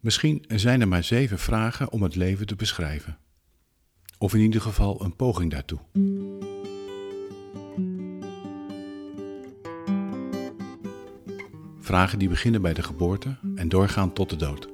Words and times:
Misschien 0.00 0.44
zijn 0.48 0.80
er 0.80 0.88
maar 0.88 1.04
zeven 1.04 1.38
vragen 1.38 1.92
om 1.92 2.02
het 2.02 2.16
leven 2.16 2.46
te 2.46 2.56
beschrijven. 2.56 3.18
Of 4.18 4.34
in 4.34 4.40
ieder 4.40 4.60
geval 4.60 5.04
een 5.04 5.16
poging 5.16 5.50
daartoe. 5.50 5.78
Vragen 11.80 12.18
die 12.18 12.28
beginnen 12.28 12.62
bij 12.62 12.72
de 12.72 12.82
geboorte 12.82 13.38
en 13.54 13.68
doorgaan 13.68 14.12
tot 14.12 14.30
de 14.30 14.36
dood. 14.36 14.68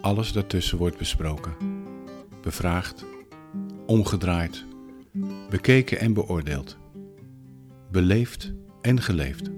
Alles 0.00 0.32
daartussen 0.32 0.78
wordt 0.78 0.98
besproken, 0.98 1.54
bevraagd, 2.42 3.04
omgedraaid, 3.86 4.64
bekeken 5.50 5.98
en 5.98 6.12
beoordeeld, 6.12 6.76
beleefd 7.90 8.52
en 8.80 9.02
geleefd. 9.02 9.50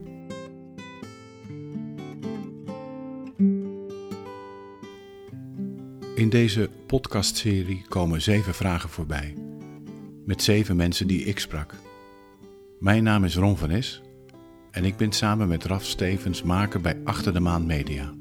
In 6.18 6.28
deze 6.28 6.70
podcastserie 6.86 7.84
komen 7.88 8.22
zeven 8.22 8.54
vragen 8.54 8.88
voorbij, 8.88 9.34
met 10.24 10.42
zeven 10.42 10.76
mensen 10.76 11.06
die 11.06 11.24
ik 11.24 11.38
sprak. 11.38 11.74
Mijn 12.80 13.02
naam 13.02 13.24
is 13.24 13.36
Ron 13.36 13.56
van 13.56 13.70
Es 13.70 14.02
en 14.70 14.84
ik 14.84 14.96
ben 14.96 15.12
samen 15.12 15.48
met 15.48 15.64
Raf 15.64 15.84
Stevens 15.84 16.42
maker 16.42 16.80
bij 16.80 17.00
Achter 17.04 17.32
de 17.32 17.40
Maan 17.40 17.66
Media. 17.66 18.14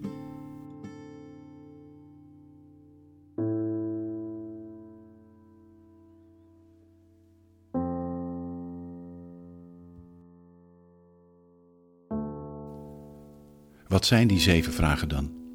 Wat 13.88 14.06
zijn 14.06 14.28
die 14.28 14.40
zeven 14.40 14.74
vragen 14.74 15.10
dan? 15.10 15.47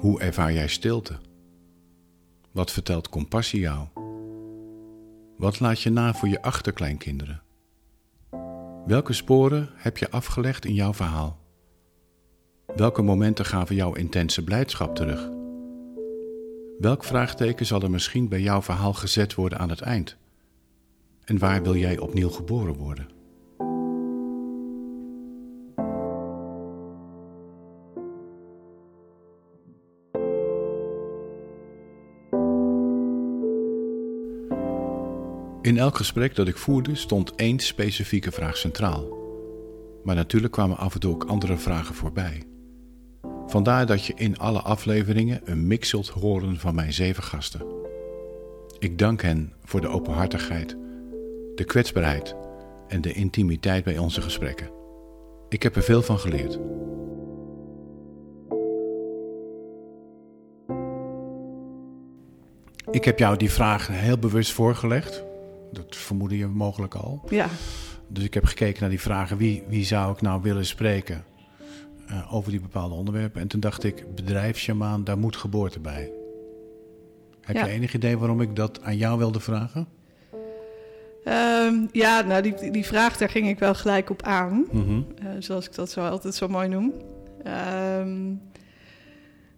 Hoe 0.00 0.20
ervaar 0.20 0.52
jij 0.52 0.68
stilte? 0.68 1.18
Wat 2.50 2.70
vertelt 2.70 3.08
compassie 3.08 3.60
jou? 3.60 3.86
Wat 5.36 5.60
laat 5.60 5.80
je 5.80 5.90
na 5.90 6.14
voor 6.14 6.28
je 6.28 6.42
achterkleinkinderen? 6.42 7.42
Welke 8.86 9.12
sporen 9.12 9.68
heb 9.74 9.98
je 9.98 10.10
afgelegd 10.10 10.64
in 10.64 10.74
jouw 10.74 10.94
verhaal? 10.94 11.38
Welke 12.76 13.02
momenten 13.02 13.44
gaven 13.44 13.74
jouw 13.74 13.94
intense 13.94 14.44
blijdschap 14.44 14.94
terug? 14.94 15.30
Welk 16.78 17.04
vraagteken 17.04 17.66
zal 17.66 17.82
er 17.82 17.90
misschien 17.90 18.28
bij 18.28 18.40
jouw 18.40 18.62
verhaal 18.62 18.92
gezet 18.94 19.34
worden 19.34 19.58
aan 19.58 19.70
het 19.70 19.80
eind? 19.80 20.16
En 21.24 21.38
waar 21.38 21.62
wil 21.62 21.76
jij 21.76 21.98
opnieuw 21.98 22.30
geboren 22.30 22.74
worden? 22.74 23.19
In 35.70 35.78
elk 35.78 35.96
gesprek 35.96 36.34
dat 36.34 36.48
ik 36.48 36.56
voerde 36.56 36.94
stond 36.94 37.34
één 37.34 37.58
specifieke 37.58 38.30
vraag 38.30 38.56
centraal. 38.56 39.08
Maar 40.04 40.14
natuurlijk 40.14 40.52
kwamen 40.52 40.76
af 40.76 40.94
en 40.94 41.00
toe 41.00 41.14
ook 41.14 41.24
andere 41.24 41.56
vragen 41.56 41.94
voorbij. 41.94 42.42
Vandaar 43.46 43.86
dat 43.86 44.04
je 44.04 44.12
in 44.16 44.38
alle 44.38 44.60
afleveringen 44.60 45.40
een 45.44 45.66
mix 45.66 45.88
zult 45.88 46.08
horen 46.08 46.58
van 46.58 46.74
mijn 46.74 46.92
zeven 46.92 47.22
gasten. 47.22 47.62
Ik 48.78 48.98
dank 48.98 49.22
hen 49.22 49.52
voor 49.64 49.80
de 49.80 49.88
openhartigheid, 49.88 50.76
de 51.54 51.64
kwetsbaarheid 51.64 52.34
en 52.88 53.00
de 53.00 53.12
intimiteit 53.12 53.84
bij 53.84 53.98
onze 53.98 54.22
gesprekken. 54.22 54.70
Ik 55.48 55.62
heb 55.62 55.76
er 55.76 55.82
veel 55.82 56.02
van 56.02 56.18
geleerd. 56.18 56.58
Ik 62.90 63.04
heb 63.04 63.18
jou 63.18 63.36
die 63.36 63.50
vraag 63.50 63.86
heel 63.86 64.18
bewust 64.18 64.52
voorgelegd. 64.52 65.28
Dat 65.72 65.96
vermoedde 65.96 66.36
je 66.38 66.46
mogelijk 66.46 66.94
al. 66.94 67.22
Ja. 67.28 67.46
Dus 68.08 68.24
ik 68.24 68.34
heb 68.34 68.44
gekeken 68.44 68.80
naar 68.80 68.90
die 68.90 69.00
vragen. 69.00 69.36
Wie, 69.36 69.62
wie 69.68 69.84
zou 69.84 70.12
ik 70.12 70.20
nou 70.20 70.42
willen 70.42 70.66
spreken 70.66 71.24
uh, 72.10 72.34
over 72.34 72.50
die 72.50 72.60
bepaalde 72.60 72.94
onderwerpen? 72.94 73.40
En 73.40 73.48
toen 73.48 73.60
dacht 73.60 73.84
ik, 73.84 74.14
bedrijfsjamaan, 74.14 75.04
daar 75.04 75.18
moet 75.18 75.36
geboorte 75.36 75.80
bij. 75.80 76.10
Heb 77.40 77.56
Ja. 77.56 77.64
je 77.66 77.72
enig 77.72 77.94
idee 77.94 78.18
waarom 78.18 78.40
ik 78.40 78.56
dat 78.56 78.82
aan 78.82 78.96
jou 78.96 79.18
wilde 79.18 79.40
vragen? 79.40 79.86
Ehm, 81.24 81.74
ja, 81.92 82.20
nou, 82.20 82.42
die, 82.42 82.70
die 82.70 82.86
vraag, 82.86 83.16
daar 83.16 83.28
ging 83.28 83.48
ik 83.48 83.58
wel 83.58 83.74
gelijk 83.74 84.10
op 84.10 84.22
aan. 84.22 84.66
Mhm. 84.72 85.00
Eh, 85.18 85.26
zoals 85.38 85.66
ik 85.66 85.74
dat 85.74 85.90
zo 85.90 86.00
altijd 86.06 86.34
zo 86.34 86.48
mooi 86.48 86.68
noem. 86.68 86.92
Ehm, 87.44 88.32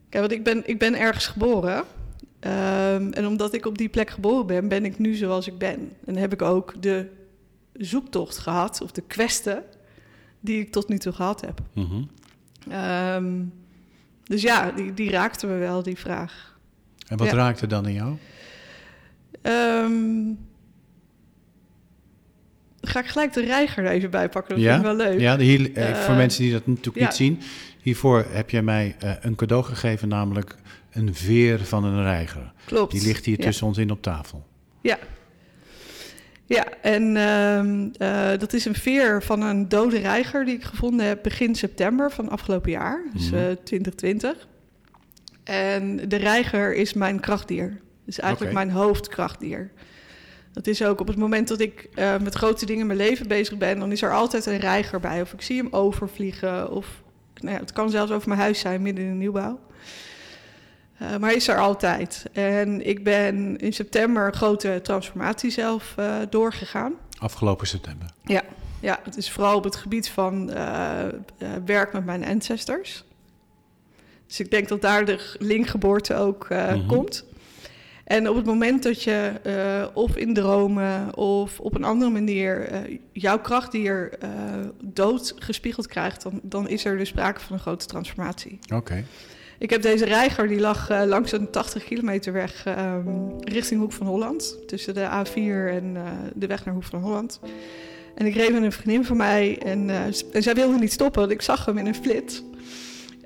kijk, 0.09 0.21
want 0.29 0.33
ik 0.33 0.45
ben, 0.45 0.63
ik 0.69 0.79
ben 0.79 0.99
ergens 0.99 1.27
geboren. 1.27 1.85
Ehm, 2.43 3.11
en 3.13 3.27
omdat 3.27 3.55
ik 3.55 3.67
op 3.67 3.79
die 3.79 3.89
plek 3.89 4.11
geboren 4.11 4.47
ben, 4.47 4.69
ben 4.69 4.85
ik 4.85 4.99
nu 4.99 5.15
zoals 5.15 5.47
ik 5.47 5.59
ben. 5.59 5.93
En 6.07 6.17
heb 6.17 6.33
ik 6.33 6.43
ook 6.43 6.83
de 6.83 7.09
zoektocht 7.73 8.39
gehad, 8.39 8.81
of 8.81 8.91
de 8.91 9.03
kwesten, 9.03 9.63
die 10.41 10.61
ik 10.61 10.73
tot 10.73 10.89
nu 10.89 10.99
toe 10.99 11.13
gehad 11.13 11.41
heb. 11.41 11.61
Mhm. 11.73 12.03
Ehm, 12.71 13.33
dus 14.25 14.43
ja, 14.43 14.71
die, 14.71 14.95
die 14.95 15.11
raakte 15.11 15.47
me 15.47 15.57
wel, 15.59 15.83
die 15.83 15.99
vraag. 15.99 16.59
En 17.09 17.17
wat 17.17 17.27
Ja. 17.27 17.35
raakte 17.35 17.67
dan 17.67 17.87
in 17.87 17.93
jou? 17.95 18.17
Ehm, 19.43 20.33
ga 22.81 22.99
ik 23.01 23.07
gelijk 23.07 23.33
de 23.33 23.45
reiger 23.45 23.85
er 23.85 23.91
even 23.91 24.11
bij 24.11 24.29
pakken, 24.29 24.55
dat 24.55 24.65
Ja? 24.65 24.73
vind 24.81 24.87
ik 24.87 24.97
wel 24.97 25.07
leuk. 25.07 25.21
Ja, 25.21 25.39
hier, 25.39 25.73
eh, 25.73 25.95
voor 25.95 26.15
mensen 26.15 26.43
die 26.43 26.53
dat 26.53 26.67
natuurlijk 26.67 26.97
ja. 26.99 27.05
niet 27.05 27.15
zien. 27.15 27.41
Hiervoor 27.83 28.25
heb 28.29 28.51
jij 28.51 28.63
mij 28.63 28.97
eh, 28.99 29.13
een 29.21 29.35
cadeau 29.35 29.65
gegeven, 29.65 30.09
namelijk 30.09 30.57
een 30.93 31.15
veer 31.15 31.65
van 31.65 31.85
een 31.85 32.03
reiger. 32.03 32.53
Klopt. 32.65 32.93
Die 32.93 33.03
ligt 33.07 33.25
hier 33.25 33.39
Ja. 33.39 33.45
tussen 33.45 33.67
ons 33.67 33.79
in 33.79 33.91
op 33.91 34.03
tafel. 34.03 34.47
Ja. 34.81 34.99
Ja, 36.47 36.65
en 36.83 37.17
ehm, 37.17 37.89
eh, 37.99 38.39
dat 38.39 38.53
is 38.53 38.65
een 38.65 38.75
veer 38.75 39.23
van 39.23 39.41
een 39.43 39.69
dode 39.69 39.99
reiger 39.99 40.45
die 40.45 40.55
ik 40.55 40.63
gevonden 40.65 41.07
heb 41.07 41.23
begin 41.23 41.55
september 41.55 42.11
van 42.11 42.29
afgelopen 42.29 42.71
jaar, 42.71 43.03
dus 43.13 43.31
Mhm. 43.31 43.35
eh, 43.41 43.51
2020. 43.65 44.49
En 45.45 46.09
de 46.09 46.17
reiger 46.17 46.75
is 46.75 46.93
mijn 46.93 47.21
krachtdier. 47.21 47.81
Dus 48.05 48.19
eigenlijk 48.21 48.53
mijn 48.55 48.71
hoofdkrachtdier. 48.71 49.71
Dat 50.53 50.67
is 50.67 50.85
ook 50.85 51.01
op 51.01 51.07
het 51.09 51.17
moment 51.17 51.49
dat 51.49 51.61
ik 51.61 51.89
eh, 51.95 52.19
met 52.19 52.35
grote 52.35 52.67
dingen 52.67 52.81
in 52.81 52.87
mijn 52.87 52.99
leven 52.99 53.29
bezig 53.29 53.57
ben, 53.59 53.79
dan 53.79 53.93
is 53.93 54.03
er 54.03 54.13
altijd 54.13 54.47
een 54.47 54.59
reiger 54.59 55.01
bij. 55.01 55.21
Of 55.21 55.33
ik 55.33 55.43
zie 55.43 55.57
hem 55.57 55.69
overvliegen, 55.73 56.71
of 56.71 57.03
nou 57.41 57.55
ja, 57.55 57.61
het 57.61 57.73
kan 57.73 57.91
zelfs 57.91 58.13
over 58.13 58.29
mijn 58.29 58.41
huis 58.41 58.59
zijn, 58.59 58.83
midden 58.83 59.05
in 59.05 59.11
een 59.11 59.19
nieuwbouw. 59.19 59.61
Eh, 60.99 61.17
maar 61.17 61.33
is 61.35 61.49
er 61.49 61.59
altijd. 61.59 62.25
En 62.33 62.87
ik 62.87 63.05
ben 63.05 63.57
in 63.57 63.73
september 63.73 64.27
een 64.27 64.35
grote 64.35 64.81
transformatie 64.83 65.51
zelf 65.51 65.95
eh, 65.97 66.17
doorgegaan. 66.31 66.93
Afgelopen 67.19 67.67
september. 67.67 68.09
Ja, 68.25 68.43
ja, 68.81 69.01
het 69.05 69.17
is 69.17 69.31
vooral 69.31 69.57
op 69.57 69.65
het 69.65 69.77
gebied 69.77 70.09
van 70.09 70.51
eh, 70.51 71.05
werk 71.65 71.93
met 71.93 72.05
mijn 72.05 72.25
ancestors. 72.25 73.05
Dus 74.27 74.41
ik 74.41 74.51
denk 74.51 74.69
dat 74.69 74.81
daar 74.83 75.05
de 75.05 75.37
linkgeboorte 75.39 76.15
ook 76.15 76.49
Mhm. 76.49 76.87
komt. 76.87 77.25
En 78.05 78.29
op 78.29 78.37
het 78.37 78.45
moment 78.45 78.83
dat 78.83 79.03
je 79.03 79.33
of 79.95 80.17
in 80.17 80.35
dromen 80.35 81.17
of 81.17 81.61
op 81.61 81.75
een 81.75 81.85
andere 81.85 82.11
manier 82.11 82.69
jouw 83.13 83.39
krachtdier 83.39 84.19
dood 84.85 85.35
gespiegeld 85.39 85.87
krijgt, 85.87 86.23
dan, 86.23 86.41
dan 86.43 86.69
is 86.69 86.85
er 86.85 86.99
dus 86.99 87.09
sprake 87.09 87.41
van 87.41 87.53
een 87.53 87.63
grote 87.63 87.87
transformatie. 87.87 88.59
Oké. 88.75 89.05
Ik 89.63 89.71
heb 89.71 89.83
deze 89.83 90.05
reiger, 90.05 90.49
die 90.49 90.61
lag 90.61 90.91
eh, 90.91 91.03
langs 91.05 91.33
een 91.33 91.51
80 91.51 91.85
kilometer 91.85 92.33
weg 92.33 92.67
ehm, 92.67 93.39
richting 93.39 93.81
Hoek 93.81 93.93
van 93.93 94.07
Holland. 94.07 94.59
Tussen 94.67 94.95
de 94.95 95.09
A4 95.25 95.35
en 95.71 95.97
eh, 95.97 96.03
de 96.35 96.47
weg 96.47 96.65
naar 96.65 96.75
Hoek 96.75 96.85
van 96.85 97.01
Holland. 97.01 97.41
En 98.15 98.27
ik 98.27 98.35
reed 98.35 98.53
met 98.53 98.63
een 98.63 98.73
vriendin 98.73 99.05
van 99.05 99.17
mij 99.17 99.59
en, 99.59 99.91
eh, 99.91 100.41
zij 100.41 100.55
wilde 100.55 100.79
niet 100.79 100.93
stoppen, 100.93 101.21
want 101.21 101.33
ik 101.33 101.43
zag 101.43 101.65
hem 101.65 101.79
in 101.79 101.87
een 101.87 101.95
flits. 101.95 102.43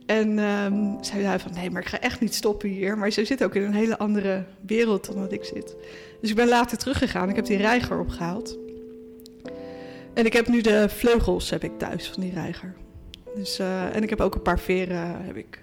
En 0.07 0.39
ehm 0.39 0.75
zij 1.01 1.23
zei 1.23 1.39
van, 1.39 1.53
nee, 1.55 1.71
maar 1.71 1.83
ik 1.83 1.89
ga 1.89 2.01
echt 2.01 2.21
niet 2.21 2.35
stoppen 2.35 2.69
hier. 2.69 2.99
Maar 2.99 3.13
zij 3.13 3.25
zit 3.25 3.45
ook 3.45 3.55
in 3.55 3.63
een 3.63 3.75
hele 3.75 3.99
andere 3.99 4.45
wereld 4.61 5.07
dan 5.07 5.17
dat 5.17 5.33
ik 5.33 5.45
zit. 5.45 5.77
Dus 6.21 6.31
ik 6.31 6.37
ben 6.37 6.49
later 6.49 6.79
teruggegaan. 6.79 7.29
Ik 7.29 7.37
heb 7.37 7.45
die 7.45 7.57
reiger 7.57 7.99
opgehaald. 7.99 8.59
En 10.15 10.27
ik 10.27 10.33
heb 10.33 10.49
nu 10.49 10.61
de 10.61 10.89
vleugels 10.89 11.51
heb 11.51 11.65
ik 11.65 11.79
thuis 11.79 12.09
van 12.09 12.23
die 12.23 12.33
reiger. 12.33 12.75
Dus, 13.35 13.59
en 13.93 14.03
ik 14.03 14.11
heb 14.11 14.21
ook 14.21 14.35
een 14.35 14.43
paar 14.43 14.59
veren 14.59 15.25
heb 15.25 15.37
ik, 15.37 15.59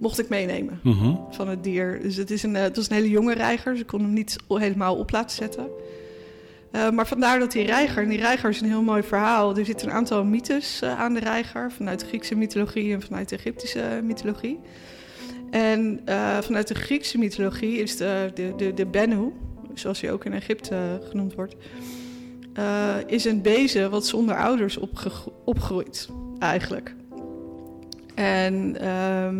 mocht 0.00 0.18
ik 0.18 0.28
meenemen 0.28 0.80
Mhm. 0.82 1.14
van 1.30 1.48
het 1.48 1.64
dier. 1.64 1.98
Dus 2.02 2.16
het 2.16 2.30
is 2.30 2.42
een, 2.42 2.56
eh, 2.56 2.62
het 2.62 2.76
was 2.76 2.88
een 2.90 2.96
hele 2.96 3.08
jonge 3.08 3.34
reiger, 3.34 3.76
ik 3.76 3.86
kon 3.86 4.00
hem 4.00 4.12
niet 4.12 4.36
helemaal 4.48 4.96
op 4.96 5.10
laten 5.10 5.36
zetten. 5.36 5.66
Eh, 6.70 6.90
maar 6.90 7.06
vandaar 7.06 7.38
dat 7.38 7.52
die 7.52 7.64
reiger, 7.66 8.02
en 8.02 8.08
die 8.08 8.18
reiger 8.18 8.50
is 8.50 8.60
een 8.60 8.68
heel 8.68 8.82
mooi 8.82 9.02
verhaal. 9.02 9.56
Er 9.56 9.64
zitten 9.64 9.88
een 9.88 9.94
aantal 9.94 10.24
mythes 10.24 10.82
eh, 10.82 11.00
aan 11.00 11.14
de 11.14 11.20
reiger, 11.20 11.72
vanuit 11.72 12.00
de 12.00 12.06
Griekse 12.06 12.34
mythologie 12.34 12.92
en 12.92 13.02
vanuit 13.02 13.28
de 13.28 13.36
Egyptische 13.36 14.00
mythologie. 14.04 14.58
En 15.50 16.00
vanuit 16.40 16.68
de 16.68 16.74
Griekse 16.74 17.18
mythologie 17.18 17.78
is 17.78 17.96
de, 17.96 18.30
de, 18.34 18.52
de, 18.56 18.74
de 18.74 18.86
Bennu, 18.86 19.32
zoals 19.74 20.00
hij 20.00 20.12
ook 20.12 20.24
in 20.24 20.32
Egypte 20.32 21.00
genoemd 21.08 21.34
wordt, 21.34 21.54
is 23.06 23.24
een 23.24 23.42
wezen 23.42 23.90
wat 23.90 24.06
zonder 24.06 24.36
ouders 24.36 24.76
opgegro- 24.76 25.32
opgroeit, 25.44 26.08
eigenlijk. 26.38 26.94
En 28.14 28.76
ehm, 28.80 29.38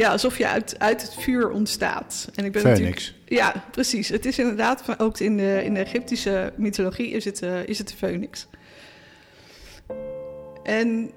ja, 0.00 0.10
alsof 0.10 0.38
je 0.38 0.48
uit, 0.48 0.78
uit 0.78 1.02
het 1.02 1.14
vuur 1.14 1.50
ontstaat. 1.50 2.30
En 2.34 2.44
ik 2.44 2.52
ben 2.52 2.62
Phoenix. 2.62 3.14
Ja, 3.24 3.64
precies. 3.70 4.08
Het 4.08 4.26
is 4.26 4.38
inderdaad, 4.38 4.98
ook 4.98 5.18
in 5.18 5.36
de, 5.36 5.60
in 5.64 5.74
de 5.74 5.80
Egyptische 5.80 6.52
mythologie 6.56 7.10
is 7.10 7.24
het, 7.24 7.42
uh, 7.42 7.66
is 7.66 7.78
het 7.78 7.88
de 7.88 7.96
phoenix. 7.96 8.46
En 10.62 11.10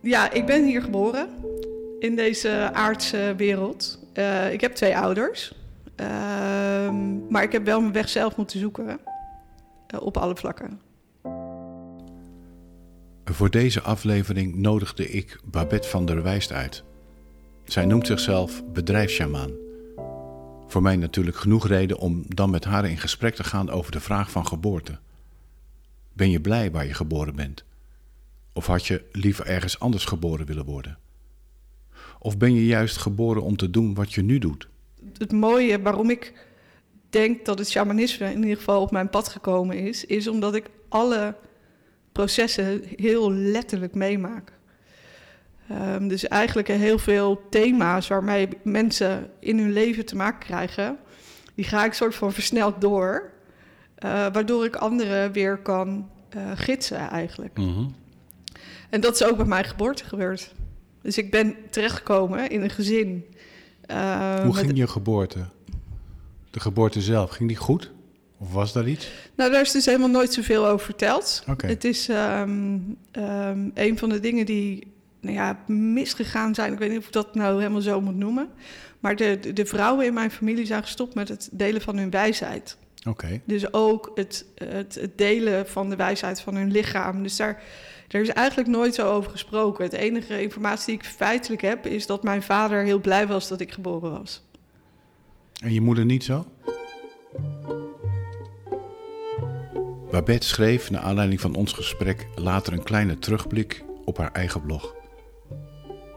ja, 0.00 0.30
ik 0.30 0.46
ben 0.46 0.64
hier 0.64 0.82
geboren 0.82 1.28
in 1.98 2.16
deze 2.16 2.70
aardse 2.72 3.34
wereld. 3.36 3.98
Uh, 4.14 4.52
ik 4.52 4.60
heb 4.60 4.74
twee 4.74 4.96
ouders. 4.96 5.54
Ehm, 5.96 7.28
maar 7.28 7.42
ik 7.42 7.52
heb 7.52 7.64
wel 7.64 7.80
mijn 7.80 7.92
weg 7.92 8.08
zelf 8.08 8.36
moeten 8.36 8.60
zoeken. 8.60 8.86
Uh, 9.94 10.02
op 10.02 10.16
alle 10.16 10.36
vlakken. 10.36 10.80
Voor 13.24 13.50
deze 13.50 13.80
aflevering 13.80 14.54
nodigde 14.54 15.10
ik 15.10 15.40
Babette 15.44 15.88
van 15.88 16.06
der 16.06 16.22
Wijst 16.22 16.52
uit. 16.52 16.84
Zij 17.66 17.84
noemt 17.84 18.06
zichzelf 18.06 18.64
bedrijfssjamaan. 18.72 19.50
Voor 20.66 20.82
mij 20.82 20.96
natuurlijk 20.96 21.36
genoeg 21.36 21.68
reden 21.68 21.98
om 21.98 22.24
dan 22.28 22.50
met 22.50 22.64
haar 22.64 22.88
in 22.88 22.98
gesprek 22.98 23.34
te 23.34 23.44
gaan 23.44 23.70
over 23.70 23.92
de 23.92 24.00
vraag 24.00 24.30
van 24.30 24.46
geboorte. 24.46 24.98
Ben 26.12 26.30
je 26.30 26.40
blij 26.40 26.70
waar 26.70 26.86
je 26.86 26.94
geboren 26.94 27.36
bent? 27.36 27.64
Of 28.52 28.66
had 28.66 28.86
je 28.86 29.04
liever 29.12 29.46
ergens 29.46 29.78
anders 29.78 30.04
geboren 30.04 30.46
willen 30.46 30.64
worden? 30.64 30.98
Of 32.18 32.38
ben 32.38 32.54
je 32.54 32.66
juist 32.66 32.96
geboren 32.96 33.42
om 33.42 33.56
te 33.56 33.70
doen 33.70 33.94
wat 33.94 34.12
je 34.12 34.22
nu 34.22 34.38
doet? 34.38 34.68
Het 35.18 35.32
mooie 35.32 35.82
waarom 35.82 36.10
ik 36.10 36.46
denk 37.10 37.44
dat 37.44 37.58
het 37.58 37.70
shamanisme 37.70 38.32
in 38.32 38.42
ieder 38.42 38.56
geval 38.56 38.82
op 38.82 38.90
mijn 38.90 39.10
pad 39.10 39.28
gekomen 39.28 39.78
is, 39.78 40.04
is 40.04 40.28
omdat 40.28 40.54
ik 40.54 40.70
alle 40.88 41.34
processen 42.12 42.82
heel 42.96 43.32
letterlijk 43.32 43.94
meemaak. 43.94 44.52
Um, 45.70 46.08
dus 46.08 46.28
eigenlijk 46.28 46.68
heel 46.68 46.98
veel 46.98 47.40
thema's 47.50 48.08
waarmee 48.08 48.48
mensen 48.62 49.30
in 49.40 49.58
hun 49.58 49.72
leven 49.72 50.06
te 50.06 50.16
maken 50.16 50.46
krijgen, 50.46 50.98
die 51.54 51.64
ga 51.64 51.84
ik 51.84 51.92
soort 51.92 52.14
van 52.14 52.32
versneld 52.32 52.80
door, 52.80 53.30
uh, 54.04 54.10
waardoor 54.10 54.64
ik 54.64 54.76
anderen 54.76 55.32
weer 55.32 55.56
kan 55.56 56.10
uh, 56.36 56.50
gidsen 56.54 57.10
eigenlijk. 57.10 57.58
Mm 57.58 57.74
-hmm. 57.74 57.94
En 58.90 59.00
dat 59.00 59.14
is 59.14 59.24
ook 59.24 59.36
bij 59.36 59.46
mijn 59.46 59.64
geboorte 59.64 60.04
gebeurd. 60.04 60.54
Dus 61.02 61.18
ik 61.18 61.30
ben 61.30 61.56
terechtgekomen 61.70 62.50
in 62.50 62.62
een 62.62 62.70
gezin. 62.70 63.24
Uh, 63.90 64.40
Hoe 64.40 64.54
ging 64.54 64.76
je 64.76 64.86
geboorte? 64.86 65.46
De 66.50 66.60
geboorte 66.60 67.00
zelf, 67.00 67.30
ging 67.30 67.48
die 67.48 67.58
goed? 67.58 67.90
Of 68.38 68.52
was 68.52 68.72
daar 68.72 68.88
iets? 68.88 69.10
Nou, 69.36 69.50
daar 69.50 69.60
is 69.60 69.70
dus 69.70 69.86
helemaal 69.86 70.08
nooit 70.08 70.32
zoveel 70.32 70.66
over 70.66 70.84
verteld. 70.84 71.42
Okay. 71.48 71.70
Het 71.70 71.84
is 71.84 72.08
um, 72.08 72.96
um, 73.12 73.70
een 73.74 73.98
van 73.98 74.08
de 74.08 74.20
dingen 74.20 74.46
die 74.46 74.94
nou 75.20 75.34
ja, 75.34 75.58
misgegaan 75.66 76.54
zijn. 76.54 76.72
Ik 76.72 76.78
weet 76.78 76.90
niet 76.90 76.98
of 76.98 77.06
ik 77.06 77.12
dat 77.12 77.34
nou 77.34 77.58
helemaal 77.58 77.80
zo 77.80 78.00
moet 78.00 78.16
noemen. 78.16 78.48
Maar 79.00 79.16
de, 79.16 79.38
de, 79.40 79.52
de 79.52 79.66
vrouwen 79.66 80.06
in 80.06 80.14
mijn 80.14 80.30
familie 80.30 80.66
zijn 80.66 80.82
gestopt 80.82 81.14
met 81.14 81.28
het 81.28 81.48
delen 81.52 81.80
van 81.80 81.96
hun 81.96 82.10
wijsheid. 82.10 82.76
Oké. 83.08 83.40
Dus 83.44 83.72
ook 83.72 84.10
het, 84.14 84.46
het, 84.54 84.94
het, 84.94 85.18
delen 85.18 85.68
van 85.68 85.90
de 85.90 85.96
wijsheid 85.96 86.40
van 86.40 86.54
hun 86.54 86.70
lichaam. 86.70 87.22
Dus 87.22 87.36
daar, 87.36 87.62
daar 88.08 88.22
is 88.22 88.28
eigenlijk 88.28 88.68
nooit 88.68 88.94
zo 88.94 89.10
over 89.10 89.30
gesproken. 89.30 89.84
Het 89.84 89.92
enige 89.92 90.42
informatie 90.42 90.86
die 90.86 90.94
ik 90.94 91.04
feitelijk 91.04 91.62
heb, 91.62 91.86
is 91.86 92.06
dat 92.06 92.22
mijn 92.22 92.42
vader 92.42 92.84
heel 92.84 93.00
blij 93.00 93.26
was 93.26 93.48
dat 93.48 93.60
ik 93.60 93.72
geboren 93.72 94.10
was. 94.10 94.44
En 95.62 95.72
je 95.72 95.80
moeder 95.80 96.04
niet 96.04 96.24
zo? 96.24 96.46
Babette 100.10 100.46
schreef, 100.46 100.90
naar 100.90 101.00
aanleiding 101.00 101.40
van 101.40 101.54
ons 101.54 101.72
gesprek, 101.72 102.26
later 102.34 102.72
een 102.72 102.82
kleine 102.82 103.18
terugblik 103.18 103.84
op 104.04 104.18
haar 104.18 104.32
eigen 104.32 104.62
blog. 104.62 104.95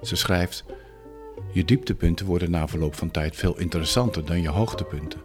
Ze 0.01 0.15
schrijft: 0.15 0.65
Je 1.53 1.65
dieptepunten 1.65 2.25
worden 2.25 2.51
na 2.51 2.67
verloop 2.67 2.95
van 2.95 3.11
tijd 3.11 3.35
veel 3.35 3.59
interessanter 3.59 4.25
dan 4.25 4.41
je 4.41 4.49
hoogtepunten, 4.49 5.21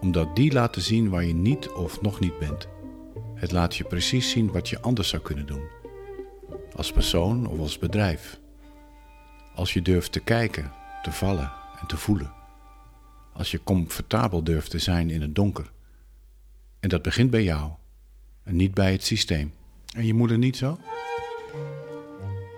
omdat 0.00 0.36
die 0.36 0.52
laten 0.52 0.82
zien 0.82 1.10
waar 1.10 1.24
je 1.24 1.34
niet 1.34 1.68
of 1.68 2.00
nog 2.00 2.20
niet 2.20 2.38
bent. 2.38 2.68
Het 3.34 3.52
laat 3.52 3.76
je 3.76 3.84
precies 3.84 4.30
zien 4.30 4.52
wat 4.52 4.68
je 4.68 4.80
anders 4.80 5.08
zou 5.08 5.22
kunnen 5.22 5.46
doen, 5.46 5.68
als 6.76 6.92
persoon 6.92 7.46
of 7.46 7.58
als 7.58 7.78
bedrijf. 7.78 8.38
Als 9.54 9.72
je 9.72 9.82
durft 9.82 10.12
te 10.12 10.20
kijken, 10.20 10.72
te 11.02 11.12
vallen 11.12 11.52
en 11.80 11.86
te 11.86 11.96
voelen. 11.96 12.32
Als 13.32 13.50
je 13.50 13.62
comfortabel 13.62 14.44
durft 14.44 14.70
te 14.70 14.78
zijn 14.78 15.10
in 15.10 15.20
het 15.20 15.34
donker. 15.34 15.72
En 16.80 16.88
dat 16.88 17.02
begint 17.02 17.30
bij 17.30 17.42
jou 17.42 17.70
en 18.42 18.56
niet 18.56 18.74
bij 18.74 18.92
het 18.92 19.04
systeem. 19.04 19.52
En 19.94 20.06
je 20.06 20.14
moeder 20.14 20.38
niet 20.38 20.56
zo? 20.56 20.78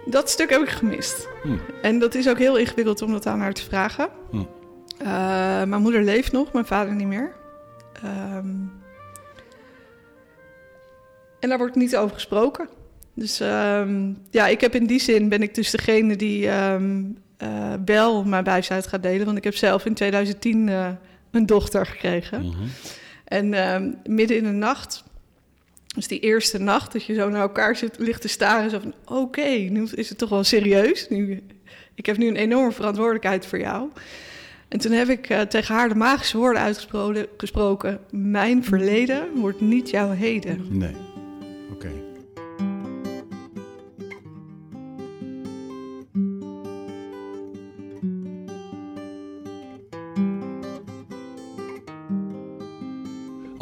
Dat 0.07 0.31
stuk 0.31 0.51
heb 0.51 0.61
ik 0.63 0.69
gemist. 0.69 1.29
Hm. 1.43 1.57
En 1.83 1.99
dat 1.99 2.15
is 2.15 2.29
ook 2.29 2.39
heel 2.39 2.59
ingewikkeld 2.59 3.03
om 3.03 3.13
dat 3.13 3.27
aan 3.27 3.41
haar 3.41 3.53
te 3.53 3.63
vragen. 3.63 4.09
Hm. 4.31 4.37
Uh, 4.37 5.07
mijn 5.65 5.83
moeder 5.83 6.03
leeft 6.03 6.33
nog, 6.33 6.53
mijn 6.53 6.65
vader 6.65 6.95
niet 6.95 7.07
meer. 7.07 7.33
Um, 8.05 8.73
en 11.41 11.49
daar 11.49 11.59
wordt 11.59 11.77
niet 11.77 11.97
over 11.97 12.15
gesproken. 12.15 12.69
Dus 13.15 13.41
um, 13.41 14.19
ja, 14.31 14.47
ik 14.47 14.61
heb 14.61 14.75
in 14.75 14.87
die 14.87 15.01
zin 15.01 15.29
ben 15.29 15.43
ik 15.43 15.55
dus 15.55 15.71
degene 15.71 16.17
die 16.17 16.49
um, 16.49 17.19
uh, 17.43 17.73
wel 17.85 18.25
mijn 18.25 18.45
wijsheid 18.45 18.87
gaat 18.87 19.03
delen. 19.03 19.25
Want 19.25 19.39
ik 19.39 19.45
heb 19.45 19.55
zelf 19.55 19.87
in 19.87 19.95
2010 19.95 20.67
uh, 20.67 20.87
eh, 20.87 20.93
een 21.31 21.47
dochter 21.47 21.87
gekregen. 21.87 22.43
Mm 22.43 22.51
-hmm. 22.51 22.69
En 23.25 24.01
midden 24.07 24.37
in 24.37 24.45
de 24.45 24.51
nacht 24.51 25.05
dus 25.95 26.09
die 26.09 26.21
eerste 26.21 26.59
nacht 26.59 26.93
dat 26.93 27.05
je 27.05 27.15
zo 27.15 27.29
naar 27.29 27.41
elkaar 27.41 27.77
zit, 27.77 27.99
ligt 27.99 28.21
te 28.21 28.29
staren. 28.29 28.71
Zo 28.71 28.79
van, 28.79 28.95
oké, 29.05 29.49
nu 29.49 29.89
is 29.95 30.09
het 30.09 30.19
toch 30.19 30.29
wel 30.29 30.45
serieus. 30.45 31.09
Nu, 31.09 31.43
ik 31.95 32.07
heb 32.07 32.17
nu 32.17 32.29
een 32.29 32.37
enorme 32.37 32.73
verantwoordelijkheid 32.73 33.47
voor 33.47 33.59
jou. 33.59 33.89
En 34.69 34.79
toen 34.79 34.93
heb 34.93 35.09
ik 35.09 35.31
uh, 35.31 35.41
tegen 35.41 35.75
haar 35.75 35.89
de 35.89 35.95
magische 35.95 36.39
woorden 36.39 36.63
uitgesproken. 36.63 37.99
Mijn 38.11 38.65
verleden 38.65 39.29
wordt 39.35 39.61
niet 39.61 39.91
jouw 39.91 40.11
heden. 40.11 40.67
Nee, 40.71 40.95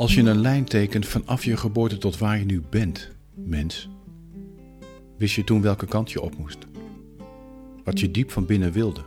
Als 0.00 0.14
je 0.14 0.22
een 0.22 0.40
lijn 0.40 0.64
tekent 0.64 1.06
vanaf 1.06 1.44
je 1.44 1.56
geboorte 1.56 1.98
tot 1.98 2.18
waar 2.18 2.38
je 2.38 2.44
nu 2.44 2.62
bent, 2.70 3.10
mens, 3.34 3.88
wist 5.18 5.34
je 5.34 5.44
toen 5.44 5.62
welke 5.62 5.86
kant 5.86 6.10
je 6.10 6.20
op 6.20 6.38
moest? 6.38 6.58
Wat 7.84 8.00
je 8.00 8.10
diep 8.10 8.30
van 8.30 8.46
binnen 8.46 8.72
wilde? 8.72 9.04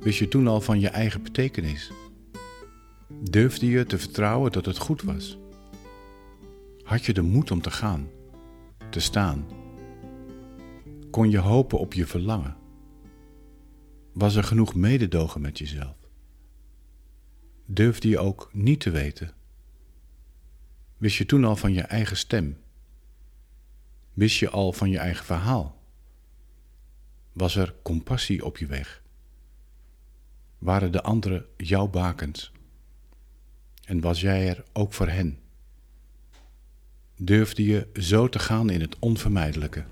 Wist 0.00 0.18
je 0.18 0.28
toen 0.28 0.46
al 0.46 0.60
van 0.60 0.80
je 0.80 0.88
eigen 0.88 1.22
betekenis? 1.22 1.90
Durfde 3.30 3.66
je 3.66 3.86
te 3.86 3.98
vertrouwen 3.98 4.52
dat 4.52 4.66
het 4.66 4.78
goed 4.78 5.02
was? 5.02 5.38
Had 6.82 7.04
je 7.04 7.12
de 7.12 7.22
moed 7.22 7.50
om 7.50 7.62
te 7.62 7.70
gaan, 7.70 8.08
te 8.90 9.00
staan? 9.00 9.46
Kon 11.10 11.30
je 11.30 11.38
hopen 11.38 11.78
op 11.78 11.92
je 11.92 12.06
verlangen? 12.06 12.56
Was 14.12 14.34
er 14.34 14.44
genoeg 14.44 14.74
mededogen 14.74 15.40
met 15.40 15.58
jezelf? 15.58 15.96
Durfde 17.66 18.08
je 18.08 18.18
ook 18.18 18.50
niet 18.52 18.80
te 18.80 18.90
weten 18.90 19.36
Wist 20.98 21.16
je 21.16 21.26
toen 21.26 21.44
al 21.44 21.56
van 21.56 21.72
je 21.72 21.82
eigen 21.82 22.16
stem? 22.16 22.58
Wist 24.12 24.38
je 24.38 24.50
al 24.50 24.72
van 24.72 24.90
je 24.90 24.98
eigen 24.98 25.24
verhaal? 25.24 25.82
Was 27.32 27.56
er 27.56 27.74
compassie 27.82 28.44
op 28.44 28.58
je 28.58 28.66
weg? 28.66 29.02
Waren 30.58 30.92
de 30.92 31.02
anderen 31.02 31.46
jouw 31.56 31.88
bakens? 31.88 32.52
En 33.84 34.00
was 34.00 34.20
jij 34.20 34.48
er 34.48 34.64
ook 34.72 34.92
voor 34.92 35.08
hen? 35.08 35.38
Durfde 37.16 37.64
je 37.64 37.88
zo 37.94 38.28
te 38.28 38.38
gaan 38.38 38.70
in 38.70 38.80
het 38.80 38.98
onvermijdelijke? 38.98 39.84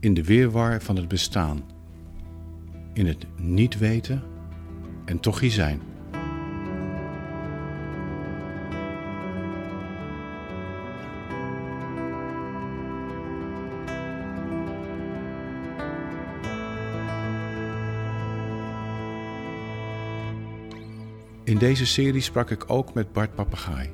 In 0.00 0.14
de 0.14 0.24
weerwar 0.24 0.82
van 0.82 0.96
het 0.96 1.08
bestaan? 1.08 1.70
In 2.92 3.06
het 3.06 3.26
niet 3.36 3.78
weten 3.78 4.22
en 5.04 5.20
toch 5.20 5.40
hier 5.40 5.50
zijn? 5.50 5.91
In 21.52 21.58
deze 21.58 21.86
serie 21.86 22.20
sprak 22.20 22.50
ik 22.50 22.70
ook 22.70 22.94
met 22.94 23.12
Bart 23.12 23.34
Papegaai. 23.34 23.90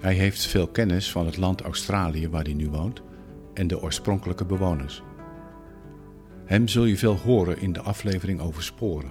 Hij 0.00 0.14
heeft 0.14 0.46
veel 0.46 0.68
kennis 0.68 1.10
van 1.10 1.26
het 1.26 1.36
land 1.36 1.60
Australië 1.60 2.28
waar 2.28 2.44
hij 2.44 2.52
nu 2.52 2.70
woont 2.70 3.02
en 3.54 3.66
de 3.66 3.80
oorspronkelijke 3.80 4.44
bewoners. 4.44 5.02
Hem 6.44 6.68
zul 6.68 6.84
je 6.84 6.96
veel 6.96 7.16
horen 7.16 7.60
in 7.60 7.72
de 7.72 7.80
aflevering 7.80 8.40
over 8.40 8.62
sporen. 8.62 9.10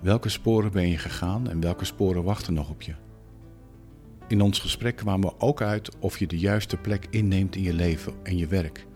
Welke 0.00 0.28
sporen 0.28 0.72
ben 0.72 0.88
je 0.88 0.98
gegaan 0.98 1.48
en 1.48 1.60
welke 1.60 1.84
sporen 1.84 2.24
wachten 2.24 2.54
nog 2.54 2.70
op 2.70 2.82
je? 2.82 2.94
In 4.28 4.40
ons 4.40 4.58
gesprek 4.58 4.96
kwamen 4.96 5.28
we 5.28 5.40
ook 5.40 5.62
uit 5.62 5.98
of 5.98 6.18
je 6.18 6.26
de 6.26 6.38
juiste 6.38 6.76
plek 6.76 7.06
inneemt 7.10 7.56
in 7.56 7.62
je 7.62 7.74
leven 7.74 8.12
en 8.22 8.36
je 8.36 8.46
werk. 8.46 8.86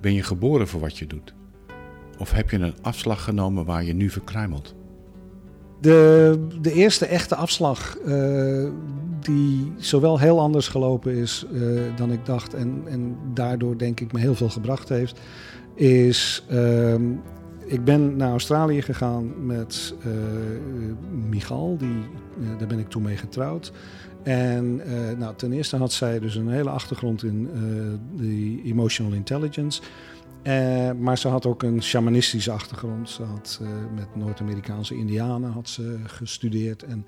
Ben 0.00 0.14
je 0.14 0.22
geboren 0.22 0.68
voor 0.68 0.80
wat 0.80 0.98
je 0.98 1.06
doet? 1.06 1.34
Of 2.18 2.30
heb 2.30 2.50
je 2.50 2.58
een 2.58 2.82
afslag 2.82 3.24
genomen 3.24 3.64
waar 3.64 3.84
je 3.84 3.94
nu 3.94 4.10
verkruimelt? 4.10 4.78
De, 5.80 6.46
de 6.60 6.72
eerste 6.72 7.06
echte 7.06 7.34
afslag, 7.34 7.98
uh, 8.06 8.68
die 9.20 9.72
zowel 9.76 10.18
heel 10.18 10.40
anders 10.40 10.68
gelopen 10.68 11.14
is 11.14 11.46
uh, 11.52 11.80
dan 11.96 12.12
ik 12.12 12.26
dacht 12.26 12.54
en, 12.54 12.82
en 12.86 13.16
daardoor 13.34 13.78
denk 13.78 14.00
ik 14.00 14.12
me 14.12 14.20
heel 14.20 14.34
veel 14.34 14.48
gebracht 14.48 14.88
heeft, 14.88 15.20
is 15.74 16.44
uh, 16.50 16.94
ik 17.64 17.84
ben 17.84 18.16
naar 18.16 18.30
Australië 18.30 18.82
gegaan 18.82 19.46
met 19.46 19.94
uh, 20.06 20.12
Michal, 21.28 21.76
die, 21.78 22.04
daar 22.58 22.68
ben 22.68 22.78
ik 22.78 22.88
toen 22.88 23.02
mee 23.02 23.16
getrouwd. 23.16 23.72
En 24.22 24.80
nou, 25.18 25.34
ten 25.36 25.52
eerste 25.52 25.76
had 25.76 25.92
zij 25.92 26.18
dus 26.18 26.34
een 26.34 26.48
hele 26.48 26.70
achtergrond 26.70 27.22
in 27.22 27.48
de 28.16 28.60
emotional 28.64 29.12
intelligence. 29.12 29.82
Uh, 30.42 30.92
maar 30.92 31.18
ze 31.18 31.28
had 31.28 31.46
ook 31.46 31.62
een 31.62 31.82
shamanistische 31.82 32.50
achtergrond. 32.50 33.10
Ze 33.10 33.22
had 33.22 33.58
uh, 33.62 33.68
met 33.94 34.16
Noord-Amerikaanse 34.16 34.96
indianen 34.96 35.50
had 35.50 35.68
ze 35.68 35.98
gestudeerd. 36.04 36.82
En 36.82 37.06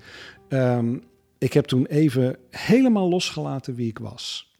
um, 0.49 1.03
ik 1.37 1.53
heb 1.53 1.65
toen 1.65 1.85
even 1.85 2.37
helemaal 2.49 3.09
losgelaten 3.09 3.75
wie 3.75 3.87
ik 3.87 3.99
was. 3.99 4.51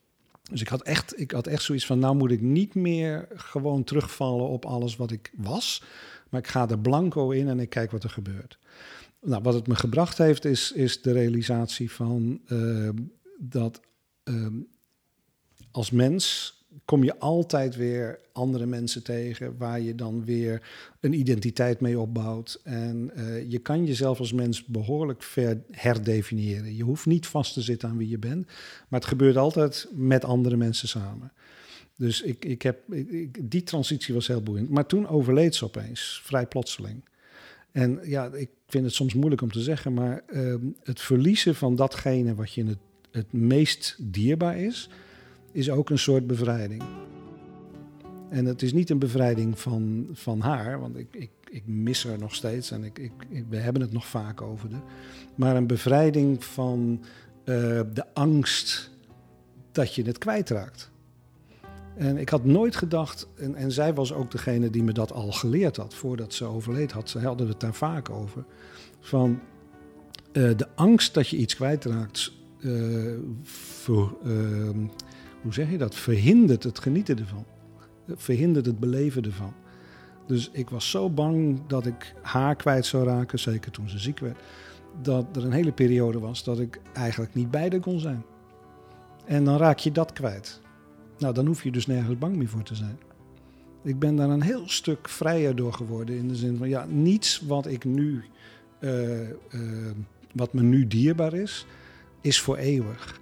Dus 0.51 0.62
ik 0.62 0.68
had, 0.68 0.82
echt, 0.82 1.20
ik 1.20 1.32
had 1.32 1.48
echt 1.48 1.63
zoiets 1.63 1.86
van, 1.86 2.00
nou 2.00 2.15
moet 2.15 2.32
ik 2.32 2.42
niet 2.42 2.75
meer 2.75 3.27
gewoon 3.34 3.84
terugvallen 3.84 4.48
op 4.48 4.65
alles 4.65 4.96
wat 4.96 5.12
ik 5.12 5.32
was. 5.36 5.84
Maar 6.30 6.39
ik 6.39 6.48
ga 6.48 6.70
er 6.70 6.80
blanco 6.80 7.30
in 7.30 7.48
en 7.48 7.60
ik 7.60 7.70
kijk 7.70 7.92
wat 7.92 8.03
er 8.03 8.10
gebeurt. 8.10 8.60
Nou, 9.22 9.44
wat 9.44 9.53
het 9.53 9.68
me 9.68 9.75
gebracht 9.75 10.18
heeft, 10.18 10.46
is, 10.46 10.72
is 10.72 11.01
de 11.01 11.12
realisatie 11.12 11.92
van 11.92 12.42
uh, 12.48 12.89
dat 13.39 13.82
als 15.72 15.92
mens 15.92 16.53
kom 16.86 17.03
je 17.03 17.20
altijd 17.20 17.75
weer 17.75 18.20
andere 18.32 18.65
mensen 18.65 19.03
tegen 19.03 19.58
waar 19.58 19.82
je 19.82 19.96
dan 19.96 20.25
weer 20.25 20.62
een 21.00 21.13
identiteit 21.13 21.80
mee 21.80 22.00
opbouwt. 22.00 22.62
En 22.63 23.12
uh, 23.15 23.51
je 23.51 23.60
kan 23.60 23.86
jezelf 23.86 24.20
als 24.20 24.34
mens 24.34 24.65
behoorlijk 24.65 25.24
ver 25.24 25.62
herdefiniëren. 25.72 26.75
Je 26.75 26.84
hoeft 26.84 27.06
niet 27.06 27.27
vast 27.27 27.53
te 27.53 27.62
zitten 27.62 27.89
aan 27.89 27.98
wie 27.98 28.10
je 28.10 28.18
bent, 28.18 28.46
maar 28.88 29.00
het 29.00 29.10
gebeurt 29.10 29.38
altijd 29.38 29.88
met 29.92 30.25
andere 30.25 30.56
mensen 30.56 30.88
samen. 30.88 31.32
Dus 31.96 32.22
ik, 32.22 32.46
ik 32.46 32.62
heb, 32.62 32.80
die 33.42 33.63
transitie 33.63 34.13
was 34.13 34.27
heel 34.27 34.44
boeiend. 34.44 34.70
Maar 34.70 34.86
toen 34.86 35.08
overleed 35.08 35.56
ze 35.56 35.65
opeens, 35.65 36.22
vrij 36.24 36.46
plotseling. 36.46 37.03
En 37.72 38.00
ja, 38.03 38.34
ik 38.34 38.50
vind 38.68 38.86
het 38.86 38.94
soms 38.94 39.13
moeilijk 39.13 39.42
om 39.42 39.51
te 39.51 39.62
zeggen, 39.62 39.94
maar 39.94 40.24
uh, 40.27 40.56
het 40.84 41.01
verliezen 41.01 41.56
van 41.56 41.75
datgene 41.75 42.36
wat 42.36 42.53
je 42.53 42.65
het, 42.65 42.77
het 43.12 43.34
meest 43.34 43.96
dierbaar 44.00 44.60
is, 44.60 44.89
is 45.53 45.69
ook 45.69 45.89
een 45.89 46.00
soort 46.00 46.27
bevrijding. 46.27 46.83
En 48.29 48.45
het 48.45 48.62
is 48.62 48.74
niet 48.74 48.89
een 48.89 49.00
bevrijding 49.00 49.60
van, 49.60 50.07
van 50.13 50.39
haar, 50.39 50.79
want 50.79 50.98
ik, 50.98 51.07
ik, 51.12 51.31
ik 51.50 51.63
mis 51.65 52.03
haar 52.07 52.19
nog 52.19 52.36
steeds 52.36 52.72
en 52.72 52.83
ik, 52.83 53.00
ik, 53.00 53.12
we 53.50 53.57
hebben 53.57 53.81
het 53.81 53.91
nog 53.91 54.07
vaak 54.07 54.41
over 54.41 54.69
de. 54.69 54.75
Maar 55.36 55.55
een 55.55 55.67
bevrijding 55.67 56.43
van 56.43 57.00
uh, 57.45 57.81
de 57.93 58.05
angst 58.13 58.91
dat 59.72 59.95
je 59.95 60.03
het 60.03 60.17
kwijtraakt. 60.17 60.91
En 61.95 62.17
ik 62.17 62.29
had 62.29 62.45
nooit 62.45 62.75
gedacht, 62.75 63.27
en, 63.36 63.55
en 63.55 63.72
zij 63.72 63.93
was 63.93 64.13
ook 64.13 64.31
degene 64.31 64.69
die 64.69 64.83
me 64.83 64.91
dat 64.91 65.12
al 65.12 65.31
geleerd 65.31 65.77
had 65.77 65.93
voordat 65.93 66.33
ze 66.33 66.45
overleed 66.45 66.91
had. 66.91 67.10
Ze 67.10 67.19
hadden 67.19 67.48
het 67.48 67.60
daar 67.60 67.74
vaak 67.74 68.10
over. 68.10 68.45
Van 69.00 69.39
uh, 70.31 70.57
de 70.57 70.67
angst 70.75 71.13
dat 71.13 71.27
je 71.27 71.38
iets 71.38 71.55
kwijtraakt, 71.55 72.31
uh, 72.60 73.13
voor, 73.43 74.17
hoe 75.43 75.53
zeg 75.53 75.71
je 75.71 75.77
dat, 75.77 75.95
verhindert 75.95 76.63
het 76.63 76.79
genieten 76.79 77.19
ervan. 77.19 77.45
Verhindert 78.07 78.65
het 78.65 78.79
beleven 78.79 79.23
ervan. 79.23 79.53
Dus 80.27 80.50
ik 80.51 80.69
was 80.69 80.89
zo 80.89 81.09
bang 81.09 81.59
dat 81.67 81.85
ik 81.85 82.15
haar 82.21 82.55
kwijt 82.55 82.85
zou 82.85 83.05
raken, 83.05 83.39
zeker 83.39 83.71
toen 83.71 83.89
ze 83.89 84.00
ziek 84.00 84.19
werd, 84.19 84.38
dat 85.01 85.35
er 85.35 85.45
een 85.45 85.51
hele 85.51 85.71
periode 85.71 86.19
was 86.19 86.43
dat 86.43 86.59
ik 86.59 86.79
eigenlijk 86.93 87.33
niet 87.33 87.51
bij 87.51 87.67
haar 87.69 87.79
kon 87.79 88.00
zijn. 88.00 88.23
En 89.25 89.43
dan 89.43 89.57
raak 89.57 89.77
je 89.77 89.91
dat 89.91 90.13
kwijt. 90.13 90.62
Nou, 91.17 91.33
dan 91.33 91.45
hoef 91.45 91.63
je 91.63 91.71
dus 91.71 91.88
nergens 91.88 92.17
bang 92.17 92.35
meer 92.35 92.47
voor 92.47 92.63
te 92.63 92.75
zijn. 92.75 92.97
Ik 93.83 94.00
ben 94.00 94.15
daar 94.15 94.29
een 94.29 94.41
heel 94.41 94.69
stuk 94.69 95.09
vrijer 95.09 95.55
door 95.55 95.73
geworden. 95.73 96.17
In 96.17 96.27
de 96.27 96.35
zin 96.35 96.57
van, 96.57 96.69
ja, 96.69 96.85
niets 96.85 97.41
wat 97.41 97.67
ik 97.67 97.85
nu, 97.85 98.23
uh, 98.79 99.29
uh, 99.29 99.29
wat 100.33 100.53
me 100.53 100.62
nu 100.62 100.88
dierbaar 100.88 101.33
is, 101.33 101.65
is 102.21 102.39
voor 102.39 102.57
eeuwig. 102.57 103.21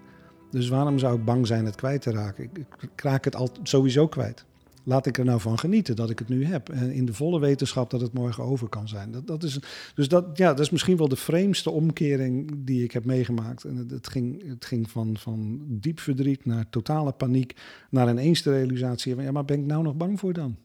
Dus 0.52 0.70
waarom 0.70 1.00
zou 1.00 1.18
ik 1.18 1.26
bang 1.26 1.48
zijn 1.48 1.66
het 1.66 1.76
kwijt 1.76 2.02
te 2.02 2.12
raken? 2.12 2.44
Ik, 2.44 2.58
ik 2.80 3.02
raak 3.02 3.26
het 3.26 3.36
al, 3.36 3.50
sowieso 3.64 4.08
kwijt. 4.08 4.46
Laat 4.84 5.06
ik 5.06 5.18
er 5.18 5.26
nou 5.26 5.40
van 5.40 5.60
genieten 5.60 5.96
dat 5.96 6.10
ik 6.10 6.20
het 6.20 6.30
nu 6.30 6.46
heb. 6.46 6.70
En 6.70 6.92
in 6.92 7.06
de 7.06 7.14
volle 7.14 7.40
wetenschap 7.40 7.90
dat 7.90 8.02
het 8.02 8.14
morgen 8.14 8.44
over 8.44 8.70
kan 8.70 8.88
zijn. 8.88 9.12
Dat, 9.12 9.28
dat 9.28 9.44
is, 9.44 9.60
dus 9.96 10.08
dat, 10.08 10.26
ja, 10.34 10.48
dat 10.48 10.60
is 10.60 10.70
misschien 10.70 10.98
wel 10.98 11.08
de 11.08 11.16
vreemdste 11.16 11.70
omkering 11.70 12.52
die 12.56 12.84
ik 12.84 12.92
heb 12.92 13.06
meegemaakt. 13.06 13.64
En 13.64 13.88
het, 13.90 14.08
ging, 14.08 14.48
het 14.48 14.66
ging 14.66 14.90
van, 14.90 15.18
van 15.18 15.62
diep 15.68 16.00
verdriet 16.00 16.46
naar 16.46 16.70
totale 16.70 17.12
paniek. 17.12 17.56
Naar 17.90 18.08
een 18.08 18.18
eens 18.18 18.44
realisatie 18.44 19.16
van 19.16 19.24
ja, 19.24 19.32
maar 19.32 19.46
ben 19.46 19.60
ik 19.60 19.66
nou 19.66 19.84
nog 19.84 19.96
bang 19.96 20.20
voor 20.20 20.34
dan? 20.34 20.58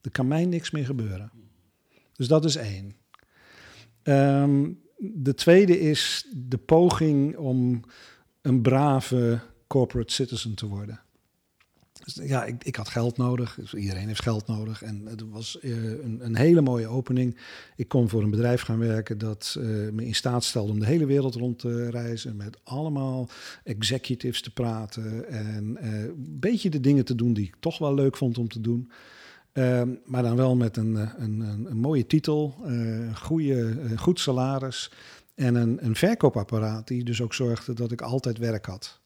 Er 0.00 0.10
kan 0.10 0.28
mij 0.28 0.44
niks 0.44 0.70
meer 0.70 0.84
gebeuren. 0.84 1.30
Dus 2.12 2.28
dat 2.28 2.44
is 2.44 2.56
één. 2.56 2.94
Um, 4.02 4.80
de 4.96 5.34
tweede 5.34 5.80
is 5.80 6.28
de 6.36 6.58
poging 6.58 7.36
om 7.36 7.80
een 8.42 8.62
brave 8.62 9.40
corporate 9.66 10.12
citizen 10.12 10.54
te 10.54 10.66
worden. 10.66 11.00
Dus 12.04 12.28
ja, 12.28 12.44
ik, 12.44 12.64
ik, 12.64 12.76
had 12.76 12.88
geld 12.88 13.16
nodig. 13.16 13.54
Dus 13.54 13.74
iedereen 13.74 14.06
heeft 14.06 14.22
geld 14.22 14.46
nodig. 14.46 14.82
En 14.82 15.06
het 15.06 15.22
was 15.30 15.58
uh, 15.62 16.02
een, 16.02 16.18
een, 16.22 16.36
hele 16.36 16.60
mooie 16.60 16.86
opening. 16.86 17.36
Ik 17.76 17.88
kon 17.88 18.08
voor 18.08 18.22
een 18.22 18.30
bedrijf 18.30 18.62
gaan 18.62 18.78
werken 18.78 19.18
dat 19.18 19.56
uh, 19.58 19.90
me 19.92 20.06
in 20.06 20.14
staat 20.14 20.44
stelde 20.44 20.72
om 20.72 20.78
de 20.78 20.86
hele 20.86 21.06
wereld 21.06 21.34
rond 21.34 21.58
te 21.58 21.90
reizen. 21.90 22.36
Met 22.36 22.58
allemaal 22.64 23.28
executives 23.64 24.42
te 24.42 24.52
praten. 24.52 25.28
En 25.28 25.78
uh, 25.82 26.02
een 26.02 26.38
beetje 26.40 26.70
de 26.70 26.80
dingen 26.80 27.04
te 27.04 27.14
doen 27.14 27.32
die 27.32 27.46
ik 27.46 27.56
toch 27.60 27.78
wel 27.78 27.94
leuk 27.94 28.16
vond 28.16 28.38
om 28.38 28.48
te 28.48 28.60
doen. 28.60 28.90
Ehm, 29.52 29.88
maar 30.04 30.22
dan 30.22 30.36
wel 30.36 30.56
met 30.56 30.76
een, 30.76 30.94
een, 30.94 31.40
een, 31.40 31.76
mooie 31.76 32.06
titel, 32.06 32.56
een 32.62 33.16
goede, 33.16 33.76
goed 33.96 34.20
salaris. 34.20 34.90
En 35.40 35.54
een, 35.54 35.84
een 35.84 35.94
verkoopapparaat 35.94 36.88
die 36.88 37.04
dus 37.04 37.22
ook 37.22 37.34
zorgde 37.34 37.72
dat 37.72 37.92
ik 37.92 38.02
altijd 38.02 38.38
werk 38.38 38.66
had. 38.66 39.00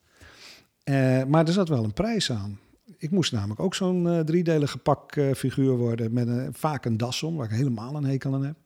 Uh, 0.85 1.25
maar 1.25 1.47
er 1.47 1.53
zat 1.53 1.69
wel 1.69 1.85
een 1.85 1.93
prijs 1.93 2.31
aan. 2.33 2.59
Ik 2.99 3.11
moest 3.11 3.33
namelijk 3.33 3.61
ook 3.61 3.75
zo'n 3.75 4.05
uh, 4.07 4.21
driedelige 4.21 4.79
pakfiguur 4.79 5.73
uh, 5.73 5.79
worden 5.79 6.13
met 6.13 6.29
een, 6.29 6.55
vaak 6.55 6.85
een 6.85 6.97
das 6.97 7.23
om, 7.23 7.37
waar 7.37 7.51
ik 7.51 7.57
helemaal 7.57 7.97
een 7.97 8.05
hekel 8.05 8.35
aan 8.35 8.45
heb. 8.45 8.57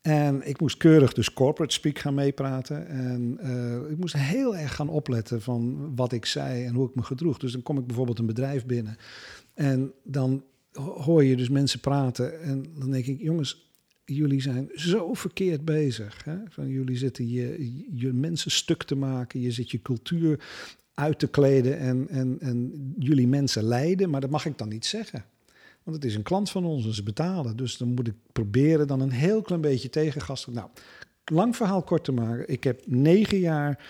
En 0.00 0.48
ik 0.48 0.60
moest 0.60 0.76
keurig 0.76 1.12
dus 1.12 1.32
corporate 1.32 1.74
speak 1.74 1.98
gaan 1.98 2.14
meepraten. 2.14 2.88
En 2.88 3.38
ik 3.90 3.98
moest 3.98 4.16
heel 4.16 4.56
erg 4.56 4.74
gaan 4.74 4.88
opletten 4.88 5.42
van 5.42 5.92
wat 5.96 6.12
ik 6.12 6.26
zei 6.26 6.64
en 6.64 6.74
hoe 6.74 6.88
ik 6.88 6.94
me 6.94 7.02
gedroeg. 7.02 7.38
Dus 7.38 7.52
dan 7.52 7.62
kom 7.62 7.78
ik 7.78 7.86
bijvoorbeeld 7.86 8.18
een 8.18 8.26
bedrijf 8.26 8.66
binnen. 8.66 8.96
En 9.54 9.92
dan 10.04 10.44
hoor 10.72 11.24
je 11.24 11.36
dus 11.36 11.48
mensen 11.48 11.80
praten. 11.80 12.42
En 12.42 12.64
dan 12.78 12.90
denk 12.90 13.06
ik, 13.06 13.20
jongens, 13.20 13.67
jullie 14.14 14.40
zijn 14.40 14.68
zo 14.74 15.14
verkeerd 15.14 15.64
bezig. 15.64 16.24
Hè? 16.24 16.36
Van 16.48 16.68
jullie 16.68 16.96
zitten 16.96 17.28
je, 17.28 17.72
je 17.94 18.12
mensen 18.12 18.50
stuk 18.50 18.82
te 18.82 18.94
maken, 18.94 19.40
je 19.40 19.50
zit 19.50 19.70
je 19.70 19.82
cultuur 19.82 20.40
uit 20.94 21.18
te 21.18 21.28
kleden 21.28 21.78
en, 21.78 22.08
en, 22.08 22.36
en 22.40 22.72
jullie 22.98 23.28
mensen 23.28 23.62
leiden, 23.62 24.10
maar 24.10 24.20
dat 24.20 24.30
mag 24.30 24.46
ik 24.46 24.58
dan 24.58 24.68
niet 24.68 24.86
zeggen. 24.86 25.24
Want 25.82 25.96
het 25.96 26.04
is 26.04 26.14
een 26.14 26.22
klant 26.22 26.50
van 26.50 26.64
ons 26.64 26.86
en 26.86 26.94
ze 26.94 27.02
betalen. 27.02 27.56
Dus 27.56 27.76
dan 27.76 27.94
moet 27.94 28.06
ik 28.06 28.14
proberen 28.32 28.86
dan 28.86 29.00
een 29.00 29.10
heel 29.10 29.42
klein 29.42 29.60
beetje 29.60 29.90
tegengas. 29.90 30.46
Nou, 30.46 30.68
lang 31.24 31.56
verhaal 31.56 31.82
kort 31.82 32.04
te 32.04 32.12
maken. 32.12 32.48
Ik 32.48 32.64
heb 32.64 32.82
negen 32.86 33.38
jaar 33.38 33.84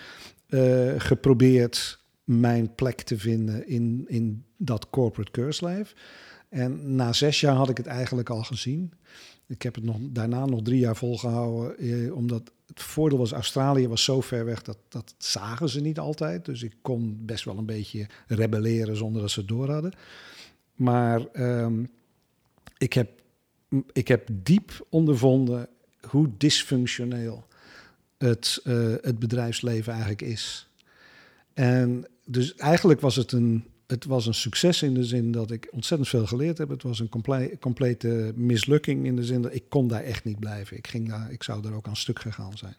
uh, 0.49 0.93
geprobeerd 0.97 1.99
mijn 2.23 2.75
plek 2.75 3.01
te 3.01 3.17
vinden 3.17 3.67
in, 3.67 4.05
in 4.07 4.43
dat 4.57 4.89
corporate 4.89 5.65
life. 5.65 5.95
En 6.49 6.95
na 6.95 7.13
zes 7.13 7.39
jaar 7.39 7.55
had 7.55 7.69
ik 7.69 7.77
het 7.77 7.85
eigenlijk 7.85 8.29
al 8.29 8.43
gezien. 8.43 8.93
Ik 9.47 9.61
heb 9.61 9.75
het 9.75 9.83
nog, 9.83 9.97
daarna 10.01 10.45
nog 10.45 10.61
drie 10.61 10.79
jaar 10.79 10.95
volgehouden, 10.95 11.77
eh, 11.77 12.15
omdat 12.15 12.51
het 12.65 12.81
voordeel 12.81 13.17
was, 13.17 13.31
Australië 13.31 13.87
was 13.87 14.03
zo 14.03 14.21
ver 14.21 14.45
weg, 14.45 14.61
dat, 14.61 14.77
dat 14.87 15.15
zagen 15.17 15.69
ze 15.69 15.81
niet 15.81 15.99
altijd. 15.99 16.45
Dus 16.45 16.63
ik 16.63 16.75
kon 16.81 17.25
best 17.25 17.45
wel 17.45 17.57
een 17.57 17.65
beetje 17.65 18.07
rebelleren 18.27 18.97
zonder 18.97 19.21
dat 19.21 19.31
ze 19.31 19.39
het 19.39 19.49
door 19.49 19.69
hadden. 19.69 19.93
Maar 20.75 21.25
ehm, 21.27 21.83
ik, 22.77 22.93
heb, 22.93 23.09
ik 23.93 24.07
heb 24.07 24.27
diep 24.31 24.85
ondervonden 24.89 25.67
hoe 26.07 26.29
dysfunctioneel 26.37 27.47
het, 28.17 28.61
uh, 28.63 28.93
het 29.01 29.19
bedrijfsleven 29.19 29.91
eigenlijk 29.91 30.21
is. 30.21 30.69
En 31.53 32.05
dus 32.25 32.55
eigenlijk 32.55 33.01
was 33.01 33.15
het 33.15 33.31
een, 33.31 33.65
het 33.89 34.05
was 34.05 34.25
een 34.25 34.33
succes 34.33 34.81
in 34.81 34.93
de 34.93 35.03
zin 35.03 35.31
dat 35.31 35.51
ik 35.51 35.67
ontzettend 35.71 36.09
veel 36.09 36.25
geleerd 36.25 36.57
heb. 36.57 36.69
Het 36.69 36.83
was 36.83 36.99
een 36.99 37.09
complete 37.59 38.33
mislukking 38.35 39.05
in 39.05 39.15
de 39.15 39.23
zin 39.23 39.41
dat 39.41 39.53
ik 39.53 39.63
kon 39.69 39.87
daar 39.87 40.03
echt 40.03 40.23
niet 40.23 40.39
blijven. 40.39 40.77
Ik, 40.77 40.87
ging 40.87 41.09
daar, 41.09 41.31
ik 41.31 41.43
zou 41.43 41.67
er 41.67 41.73
ook 41.73 41.87
aan 41.87 41.95
stuk 41.95 42.19
gegaan 42.19 42.57
zijn. 42.57 42.75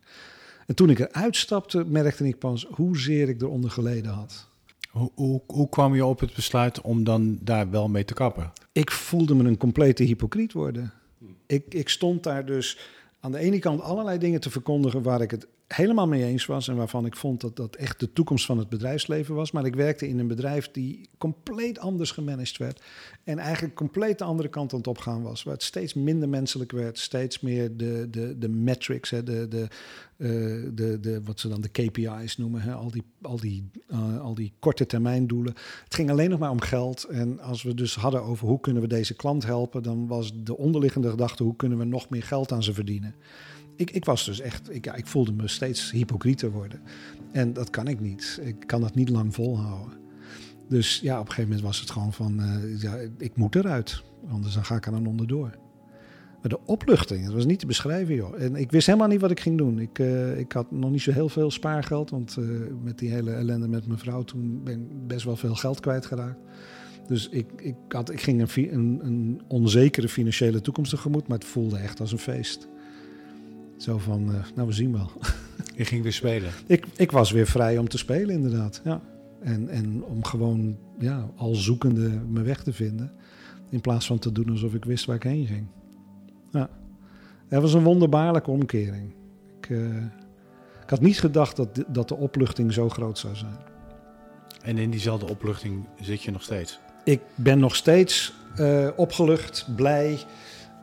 En 0.66 0.74
toen 0.74 0.90
ik 0.90 0.98
eruit 0.98 1.36
stapte, 1.36 1.84
merkte 1.84 2.26
ik 2.26 2.38
pas 2.38 2.66
hoezeer 2.70 3.28
ik 3.28 3.42
eronder 3.42 3.70
geleden 3.70 4.12
had. 4.12 4.48
Hoe, 4.90 5.10
hoe, 5.14 5.40
hoe 5.46 5.68
kwam 5.68 5.94
je 5.94 6.04
op 6.04 6.20
het 6.20 6.34
besluit 6.34 6.80
om 6.80 7.04
dan 7.04 7.38
daar 7.40 7.70
wel 7.70 7.88
mee 7.88 8.04
te 8.04 8.14
kappen? 8.14 8.52
Ik 8.72 8.90
voelde 8.90 9.34
me 9.34 9.44
een 9.44 9.56
complete 9.56 10.02
hypocriet 10.02 10.52
worden. 10.52 10.92
Ik, 11.46 11.74
ik 11.74 11.88
stond 11.88 12.22
daar 12.22 12.46
dus 12.46 12.78
aan 13.20 13.32
de 13.32 13.38
ene 13.38 13.58
kant 13.58 13.80
allerlei 13.80 14.18
dingen 14.18 14.40
te 14.40 14.50
verkondigen 14.50 15.02
waar 15.02 15.20
ik 15.20 15.30
het 15.30 15.46
helemaal 15.74 16.06
mee 16.06 16.24
eens 16.24 16.46
was 16.46 16.68
en 16.68 16.76
waarvan 16.76 17.06
ik 17.06 17.16
vond 17.16 17.40
dat 17.40 17.56
dat 17.56 17.76
echt 17.76 18.00
de 18.00 18.12
toekomst 18.12 18.46
van 18.46 18.58
het 18.58 18.68
bedrijfsleven 18.68 19.34
was. 19.34 19.50
Maar 19.50 19.64
ik 19.64 19.74
werkte 19.74 20.08
in 20.08 20.18
een 20.18 20.26
bedrijf 20.26 20.70
die 20.70 21.08
compleet 21.18 21.78
anders 21.78 22.10
gemanaged 22.10 22.56
werd 22.56 22.82
en 23.24 23.38
eigenlijk 23.38 23.74
compleet 23.74 24.18
de 24.18 24.24
andere 24.24 24.48
kant 24.48 24.72
aan 24.72 24.78
het 24.78 24.88
opgaan 24.88 25.22
was. 25.22 25.42
Waar 25.42 25.54
het 25.54 25.62
steeds 25.62 25.94
minder 25.94 26.28
menselijk 26.28 26.72
werd, 26.72 26.98
steeds 26.98 27.40
meer 27.40 27.76
de, 27.76 28.06
de, 28.10 28.38
de 28.38 28.48
metrics, 28.48 29.10
hè, 29.10 29.22
de, 29.22 29.48
de, 29.48 29.68
uh, 30.16 30.28
de, 30.74 31.00
de, 31.00 31.22
wat 31.24 31.40
ze 31.40 31.48
dan 31.48 31.60
de 31.60 31.68
KPI's 31.68 32.36
noemen, 32.36 32.60
hè, 32.60 32.72
al, 32.72 32.90
die, 32.90 33.02
al, 33.22 33.40
die, 33.40 33.70
uh, 33.92 34.20
al 34.20 34.34
die 34.34 34.52
korte 34.58 34.86
termijn 34.86 35.26
doelen. 35.26 35.54
Het 35.84 35.94
ging 35.94 36.10
alleen 36.10 36.30
nog 36.30 36.38
maar 36.38 36.50
om 36.50 36.60
geld. 36.60 37.04
En 37.04 37.40
als 37.40 37.62
we 37.62 37.74
dus 37.74 37.94
hadden 37.94 38.22
over 38.22 38.48
hoe 38.48 38.60
kunnen 38.60 38.82
we 38.82 38.88
deze 38.88 39.14
klant 39.14 39.44
helpen, 39.44 39.82
dan 39.82 40.06
was 40.06 40.32
de 40.42 40.56
onderliggende 40.56 41.10
gedachte 41.10 41.42
hoe 41.42 41.56
kunnen 41.56 41.78
we 41.78 41.84
nog 41.84 42.08
meer 42.08 42.22
geld 42.22 42.52
aan 42.52 42.62
ze 42.62 42.74
verdienen 42.74 43.14
ik, 43.80 43.90
ik 43.90 44.04
was 44.04 44.24
dus 44.24 44.40
echt, 44.40 44.74
ik, 44.74 44.86
ik 44.86 45.06
voelde 45.06 45.32
me 45.32 45.48
steeds 45.48 45.90
hypocrieter 45.90 46.50
worden. 46.50 46.80
En 47.32 47.52
dat 47.52 47.70
kan 47.70 47.88
ik 47.88 48.00
niet. 48.00 48.40
Ik 48.42 48.66
kan 48.66 48.80
dat 48.80 48.94
niet 48.94 49.08
lang 49.08 49.34
volhouden. 49.34 49.98
Dus 50.68 51.00
ja, 51.02 51.14
op 51.14 51.20
een 51.20 51.32
gegeven 51.32 51.50
moment 51.50 51.66
was 51.66 51.80
het 51.80 51.90
gewoon 51.90 52.12
van, 52.12 52.40
uh, 52.40 52.80
ja, 52.80 52.96
ik 53.18 53.36
moet 53.36 53.54
eruit. 53.54 54.02
Anders 54.28 54.54
dan 54.54 54.64
ga 54.64 54.76
ik 54.76 54.86
er 54.86 54.92
dan 54.92 55.06
onderdoor. 55.06 55.58
Maar 56.40 56.50
de 56.50 56.60
opluchting, 56.64 57.24
dat 57.24 57.34
was 57.34 57.46
niet 57.46 57.58
te 57.58 57.66
beschrijven, 57.66 58.14
joh. 58.14 58.42
En 58.42 58.56
ik 58.56 58.70
wist 58.70 58.86
helemaal 58.86 59.08
niet 59.08 59.20
wat 59.20 59.30
ik 59.30 59.40
ging 59.40 59.58
doen. 59.58 59.78
Ik, 59.78 59.98
uh, 59.98 60.38
ik 60.38 60.52
had 60.52 60.70
nog 60.70 60.90
niet 60.90 61.02
zo 61.02 61.12
heel 61.12 61.28
veel 61.28 61.50
spaargeld, 61.50 62.10
want 62.10 62.36
uh, 62.38 62.60
met 62.82 62.98
die 62.98 63.10
hele 63.10 63.32
ellende 63.32 63.68
met 63.68 63.86
mijn 63.86 63.98
vrouw... 63.98 64.22
toen 64.22 64.60
ben 64.64 64.80
ik 64.80 65.06
best 65.06 65.24
wel 65.24 65.36
veel 65.36 65.54
geld 65.54 65.80
kwijtgeraakt. 65.80 66.38
Dus 67.06 67.28
ik, 67.28 67.46
ik, 67.56 67.74
had, 67.88 68.10
ik 68.10 68.20
ging 68.20 68.40
een, 68.40 68.74
een, 68.74 69.00
een 69.02 69.40
onzekere 69.48 70.08
financiële 70.08 70.60
toekomst 70.60 70.90
tegemoet... 70.90 71.28
maar 71.28 71.38
het 71.38 71.46
voelde 71.46 71.78
echt 71.78 72.00
als 72.00 72.12
een 72.12 72.18
feest. 72.18 72.68
Zo 73.80 73.98
van, 73.98 74.30
uh, 74.30 74.34
nou 74.54 74.68
we 74.68 74.74
zien 74.74 74.92
wel. 74.92 75.10
Je 75.76 75.84
ging 75.84 76.02
weer 76.02 76.12
spelen? 76.12 76.50
Ik, 76.66 76.86
ik 76.96 77.10
was 77.10 77.30
weer 77.30 77.46
vrij 77.46 77.78
om 77.78 77.88
te 77.88 77.98
spelen 77.98 78.34
inderdaad, 78.34 78.80
ja. 78.84 79.00
En, 79.42 79.68
en 79.68 80.04
om 80.04 80.24
gewoon 80.24 80.78
ja, 80.98 81.30
al 81.36 81.54
zoekende 81.54 82.08
mijn 82.08 82.44
weg 82.44 82.62
te 82.62 82.72
vinden. 82.72 83.12
In 83.68 83.80
plaats 83.80 84.06
van 84.06 84.18
te 84.18 84.32
doen 84.32 84.50
alsof 84.50 84.74
ik 84.74 84.84
wist 84.84 85.04
waar 85.04 85.16
ik 85.16 85.22
heen 85.22 85.46
ging. 85.46 85.66
Ja. 86.50 86.70
Het 87.48 87.62
was 87.62 87.74
een 87.74 87.82
wonderbaarlijke 87.82 88.50
omkering. 88.50 89.14
Ik, 89.58 89.68
uh, 89.68 89.96
ik 90.82 90.90
had 90.90 91.00
niet 91.00 91.20
gedacht 91.20 91.56
dat 91.56 91.74
de, 91.74 91.84
dat 91.88 92.08
de 92.08 92.16
opluchting 92.16 92.72
zo 92.72 92.88
groot 92.88 93.18
zou 93.18 93.36
zijn. 93.36 93.58
En 94.62 94.78
in 94.78 94.90
diezelfde 94.90 95.28
opluchting 95.28 95.84
zit 96.00 96.22
je 96.22 96.30
nog 96.30 96.42
steeds? 96.42 96.78
Ik 97.04 97.20
ben 97.34 97.58
nog 97.58 97.76
steeds 97.76 98.32
uh, 98.58 98.88
opgelucht, 98.96 99.68
blij 99.76 100.18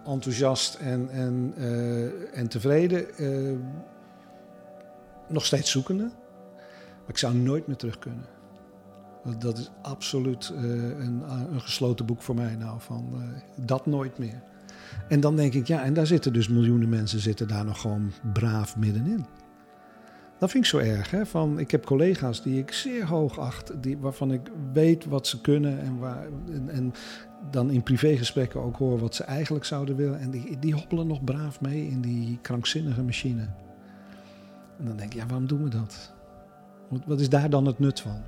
enthousiast 0.07 0.75
en, 0.75 1.09
en, 1.09 1.53
uh, 1.57 2.37
en 2.37 2.47
tevreden. 2.47 3.05
Uh, 3.19 3.57
nog 5.27 5.45
steeds 5.45 5.71
zoekende. 5.71 6.03
Maar 6.03 7.15
ik 7.15 7.17
zou 7.17 7.35
nooit 7.35 7.67
meer 7.67 7.75
terug 7.75 7.99
kunnen. 7.99 8.25
Dat 9.39 9.57
is 9.57 9.71
absoluut 9.81 10.51
uh, 10.53 10.61
een, 10.99 11.23
een, 11.51 11.61
gesloten 11.61 12.05
boek 12.05 12.21
voor 12.21 12.35
mij 12.35 12.55
nou. 12.55 12.79
Van 12.79 13.23
dat 13.55 13.85
nooit 13.85 14.17
meer. 14.17 14.41
En 15.07 15.19
dan 15.19 15.35
denk 15.35 15.53
ik, 15.53 15.67
ja, 15.67 15.83
en 15.83 15.93
daar 15.93 16.07
zitten 16.07 16.33
dus 16.33 16.47
miljoenen 16.47 16.89
mensen 16.89 17.19
zitten 17.19 17.47
daar 17.47 17.65
nog 17.65 17.81
gewoon 17.81 18.11
braaf 18.33 18.77
middenin. 18.77 19.25
Dat 20.39 20.51
vind 20.51 20.63
ik 20.63 20.69
zo 20.69 20.77
erg. 20.77 21.11
Hè? 21.11 21.25
Van, 21.25 21.59
ik 21.59 21.71
heb 21.71 21.85
collega's 21.85 22.43
die 22.43 22.59
ik 22.59 22.71
zeer 22.71 23.05
hoog 23.05 23.39
acht, 23.39 23.83
die, 23.83 23.97
waarvan 23.97 24.31
ik 24.31 24.41
weet 24.73 25.05
wat 25.05 25.27
ze 25.27 25.41
kunnen 25.41 25.79
en, 25.79 25.97
waar, 25.97 26.27
en, 26.47 26.69
en 26.69 26.93
dan 27.51 27.71
in 27.71 27.83
privégesprekken 27.83 28.61
ook 28.61 28.77
hoor 28.77 28.99
wat 28.99 29.15
ze 29.15 29.23
eigenlijk 29.23 29.65
zouden 29.65 29.95
willen. 29.95 30.19
En 30.19 30.31
die, 30.31 30.59
die 30.59 30.73
hoppelen 30.73 31.07
nog 31.07 31.23
braaf 31.23 31.61
mee 31.61 31.87
in 31.87 32.01
die 32.01 32.39
krankzinnige 32.41 33.03
machine. 33.03 33.47
En 34.79 34.85
dan 34.85 34.97
denk 34.97 35.13
ik, 35.13 35.19
ja, 35.19 35.25
waarom 35.25 35.47
doen 35.47 35.63
we 35.63 35.69
dat? 35.69 36.13
Wat, 36.87 37.01
wat 37.05 37.19
is 37.19 37.29
daar 37.29 37.49
dan 37.49 37.65
het 37.65 37.79
nut 37.79 37.99
van? 37.99 38.21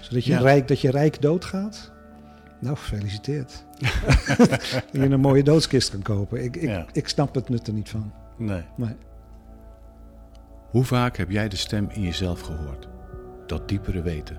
Zodat 0.00 0.24
je, 0.24 0.32
ja. 0.32 0.40
rijk, 0.40 0.68
dat 0.68 0.80
je 0.80 0.90
rijk 0.90 1.22
doodgaat? 1.22 1.92
Nou, 2.60 2.76
gefeliciteerd. 2.76 3.64
dat 4.38 4.88
je 4.92 5.10
een 5.10 5.20
mooie 5.20 5.42
doodskist 5.42 5.90
kan 5.90 6.02
kopen. 6.02 6.44
Ik, 6.44 6.56
ik, 6.56 6.62
ja. 6.62 6.86
ik 6.92 7.08
snap 7.08 7.34
het 7.34 7.48
nut 7.48 7.66
er 7.66 7.72
niet 7.72 7.88
van. 7.88 8.12
Nee. 8.36 8.62
nee. 8.76 8.96
Hoe 10.70 10.84
vaak 10.84 11.16
heb 11.16 11.30
jij 11.30 11.48
de 11.48 11.56
stem 11.56 11.88
in 11.90 12.02
jezelf 12.02 12.40
gehoord? 12.40 12.88
Dat 13.46 13.68
diepere 13.68 14.02
weten. 14.02 14.38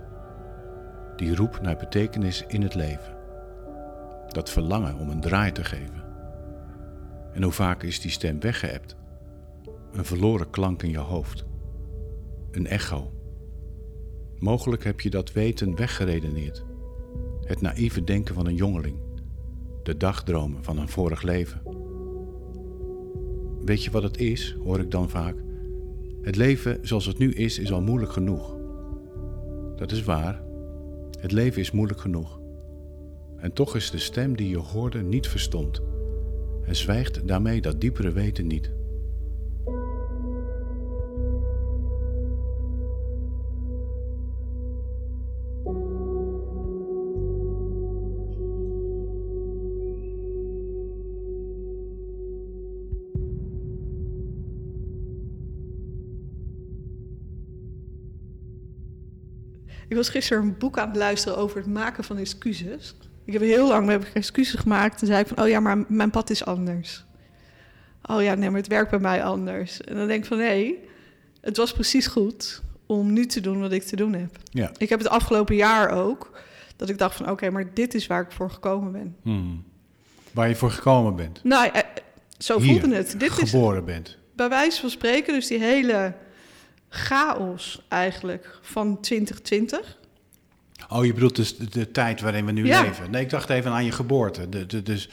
Die 1.15 1.35
roep 1.35 1.61
naar 1.61 1.77
betekenis 1.77 2.43
in 2.47 2.61
het 2.61 2.75
leven. 2.75 3.18
Dat 4.31 4.49
verlangen 4.49 4.97
om 4.97 5.09
een 5.09 5.21
draai 5.21 5.51
te 5.51 5.63
geven. 5.63 6.03
En 7.33 7.43
hoe 7.43 7.51
vaak 7.51 7.83
is 7.83 7.99
die 7.99 8.11
stem 8.11 8.39
weggeëpt? 8.39 8.95
Een 9.91 10.05
verloren 10.05 10.49
klank 10.49 10.83
in 10.83 10.89
je 10.89 10.97
hoofd. 10.97 11.45
Een 12.51 12.67
echo. 12.67 13.11
Mogelijk 14.39 14.83
heb 14.83 15.01
je 15.01 15.09
dat 15.09 15.31
weten 15.31 15.75
weggeredeneerd. 15.75 16.65
Het 17.41 17.61
naïeve 17.61 18.03
denken 18.03 18.35
van 18.35 18.47
een 18.47 18.55
jongeling. 18.55 18.97
De 19.83 19.97
dagdromen 19.97 20.63
van 20.63 20.77
een 20.77 20.89
vorig 20.89 21.21
leven. 21.21 21.61
Weet 23.65 23.83
je 23.83 23.91
wat 23.91 24.03
het 24.03 24.17
is, 24.17 24.55
hoor 24.63 24.79
ik 24.79 24.91
dan 24.91 25.09
vaak? 25.09 25.35
Het 26.21 26.35
leven 26.35 26.77
zoals 26.81 27.05
het 27.05 27.17
nu 27.17 27.33
is, 27.33 27.59
is 27.59 27.71
al 27.71 27.81
moeilijk 27.81 28.11
genoeg. 28.11 28.57
Dat 29.75 29.91
is 29.91 30.03
waar. 30.03 30.41
Het 31.19 31.31
leven 31.31 31.61
is 31.61 31.71
moeilijk 31.71 31.99
genoeg. 31.99 32.38
En 33.39 33.53
toch 33.53 33.75
is 33.75 33.91
de 33.91 33.99
stem 33.99 34.35
die 34.35 34.49
je 34.49 34.57
hoorde 34.57 35.01
niet 35.01 35.27
verstomd 35.27 35.81
en 36.65 36.75
zwijgt 36.75 37.27
daarmee 37.27 37.61
dat 37.61 37.81
diepere 37.81 38.11
weten 38.11 38.47
niet. 38.47 38.71
Ik 59.87 59.95
was 59.95 60.09
gisteren 60.09 60.43
een 60.43 60.57
boek 60.57 60.77
aan 60.77 60.87
het 60.87 60.97
luisteren 60.97 61.37
over 61.37 61.57
het 61.57 61.67
maken 61.67 62.03
van 62.03 62.17
excuses. 62.17 62.95
Ik 63.29 63.35
heb 63.35 63.43
heel 63.43 63.67
lang 63.67 63.89
heb 63.89 64.05
ik 64.05 64.13
excuses 64.13 64.59
gemaakt. 64.59 65.01
En 65.01 65.07
zei 65.07 65.19
ik 65.19 65.27
van, 65.27 65.43
oh 65.43 65.49
ja, 65.49 65.59
maar 65.59 65.83
mijn 65.87 66.09
pad 66.09 66.29
is 66.29 66.45
anders. 66.45 67.05
Oh 68.01 68.21
ja, 68.21 68.33
nee, 68.35 68.49
maar 68.49 68.59
het 68.59 68.67
werkt 68.67 68.89
bij 68.89 68.99
mij 68.99 69.23
anders. 69.23 69.81
En 69.81 69.95
dan 69.95 70.07
denk 70.07 70.21
ik 70.21 70.27
van, 70.27 70.37
nee, 70.37 70.79
het 71.41 71.57
was 71.57 71.73
precies 71.73 72.07
goed 72.07 72.61
om 72.85 73.13
nu 73.13 73.25
te 73.25 73.41
doen 73.41 73.59
wat 73.59 73.71
ik 73.71 73.83
te 73.83 73.95
doen 73.95 74.13
heb. 74.13 74.37
Ja. 74.43 74.71
Ik 74.77 74.89
heb 74.89 74.99
het 74.99 75.09
afgelopen 75.09 75.55
jaar 75.55 75.89
ook, 75.89 76.39
dat 76.75 76.89
ik 76.89 76.97
dacht 76.97 77.15
van, 77.15 77.29
oké, 77.29 77.49
maar 77.49 77.73
dit 77.73 77.93
is 77.93 78.07
waar 78.07 78.21
ik 78.21 78.31
voor 78.31 78.51
gekomen 78.51 78.91
ben. 78.91 79.15
Hmm. 79.21 79.63
Waar 80.31 80.49
je 80.49 80.55
voor 80.55 80.71
gekomen 80.71 81.15
bent? 81.15 81.43
Nou, 81.43 81.69
eh, 81.73 81.81
zo 82.37 82.59
Hier, 82.59 82.79
voelde 82.79 82.95
het. 82.95 83.19
Dit 83.19 83.31
geboren 83.31 83.79
is, 83.79 83.85
bent. 83.85 84.17
Bij 84.35 84.49
wijze 84.49 84.79
van 84.79 84.89
spreken, 84.89 85.33
dus 85.33 85.47
die 85.47 85.59
hele 85.59 86.13
chaos 86.89 87.85
eigenlijk 87.87 88.59
van 88.61 88.99
2020. 88.99 89.98
Oh, 90.89 91.05
je 91.05 91.13
bedoelt 91.13 91.35
dus 91.35 91.57
de, 91.57 91.69
de 91.69 91.91
tijd 91.91 92.21
waarin 92.21 92.45
we 92.45 92.51
nu 92.51 92.65
Ja. 92.65 92.81
leven. 92.81 93.11
Nee, 93.11 93.21
ik 93.21 93.29
dacht 93.29 93.49
even 93.49 93.71
aan 93.71 93.85
je 93.85 93.91
geboorte. 93.91 94.49
De, 94.49 94.65
de, 94.65 94.83
dus 94.83 95.09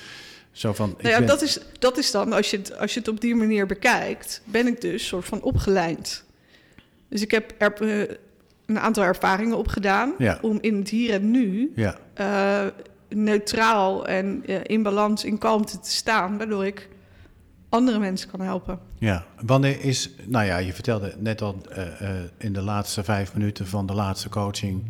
zo 0.53 0.73
van. 0.73 0.95
Nou 0.99 1.09
ja, 1.09 1.19
ben- 1.19 1.27
dat, 1.27 1.43
is, 1.43 1.59
dat 1.79 1.99
is 1.99 2.11
dan, 2.11 2.33
als 2.33 2.51
je, 2.51 2.57
het, 2.57 2.79
als 2.79 2.95
je 2.95 2.99
het 3.01 3.09
op 3.09 3.21
die 3.21 3.35
manier 3.35 3.67
bekijkt, 3.67 4.41
ben 4.45 4.67
ik 4.67 4.81
dus 4.81 5.07
soort 5.07 5.25
van 5.25 5.43
opgeleid. 5.43 6.25
Dus 7.09 7.23
ik 7.23 7.31
heb 7.31 7.55
er 7.59 8.01
eh, 8.09 8.17
een 8.67 8.79
aantal 8.79 9.05
ervaringen 9.05 9.57
opgedaan 9.57 10.15
Ja. 10.19 10.39
om 10.43 10.59
in 10.61 10.77
het 10.79 10.89
hier 10.89 11.13
en 11.15 11.31
nu 11.31 11.73
Ja, 11.75 11.99
eh, 12.15 12.67
neutraal 13.09 14.07
en 14.07 14.43
eh, 14.47 14.57
in 14.63 14.83
balans, 14.83 15.25
in 15.25 15.39
kalmte 15.39 15.81
te 15.81 15.91
staan, 15.91 16.39
waardoor 16.39 16.67
ik 16.67 16.89
andere 17.69 17.99
mensen 17.99 18.31
kan 18.31 18.41
helpen. 18.41 18.79
ja. 18.99 19.27
Wanneer 19.45 19.81
is. 19.85 20.11
Nou 20.25 20.45
ja, 20.45 20.57
je 20.59 20.73
vertelde 20.73 21.15
net 21.19 21.43
al 21.43 21.63
in 22.39 22.53
de 22.53 22.61
laatste 22.63 23.05
vijf 23.05 23.35
minuten 23.35 23.67
van 23.67 23.87
de 23.87 23.95
laatste 23.95 24.29
coaching. 24.29 24.85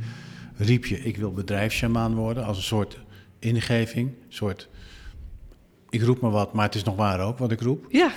Riep 0.57 0.85
je: 0.87 0.99
Ik 0.99 1.17
wil 1.17 1.33
bedrijfssjamaan 1.33 2.15
worden. 2.15 2.45
Als 2.45 2.57
een 2.57 2.63
soort 2.63 2.99
ingeving. 3.39 4.09
Een 4.09 4.33
soort. 4.33 4.69
Ik 5.89 6.03
roep 6.03 6.21
maar 6.21 6.31
wat, 6.31 6.53
maar 6.53 6.65
het 6.65 6.75
is 6.75 6.85
nog 6.85 6.97
waar 6.97 7.21
ook 7.21 7.39
wat 7.39 7.51
ik 7.51 7.61
roep. 7.61 7.87
Ja, 7.89 8.13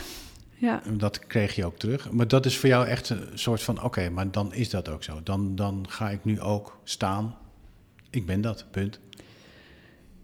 ja. 0.55 0.81
Dat 0.97 1.19
kreeg 1.27 1.55
je 1.55 1.65
ook 1.65 1.77
terug. 1.77 2.11
Maar 2.11 2.27
dat 2.27 2.45
is 2.45 2.57
voor 2.57 2.69
jou 2.69 2.87
echt 2.87 3.09
een 3.09 3.27
soort 3.33 3.63
van: 3.63 3.83
Oké, 3.83 4.09
maar 4.09 4.31
dan 4.31 4.53
is 4.53 4.69
dat 4.69 4.89
ook 4.89 5.03
zo. 5.03 5.23
Dan, 5.23 5.55
dan 5.55 5.85
ga 5.89 6.09
ik 6.09 6.25
nu 6.25 6.41
ook 6.41 6.79
staan. 6.83 7.37
Ik 8.09 8.25
ben 8.25 8.41
dat, 8.41 8.65
punt. 8.71 8.99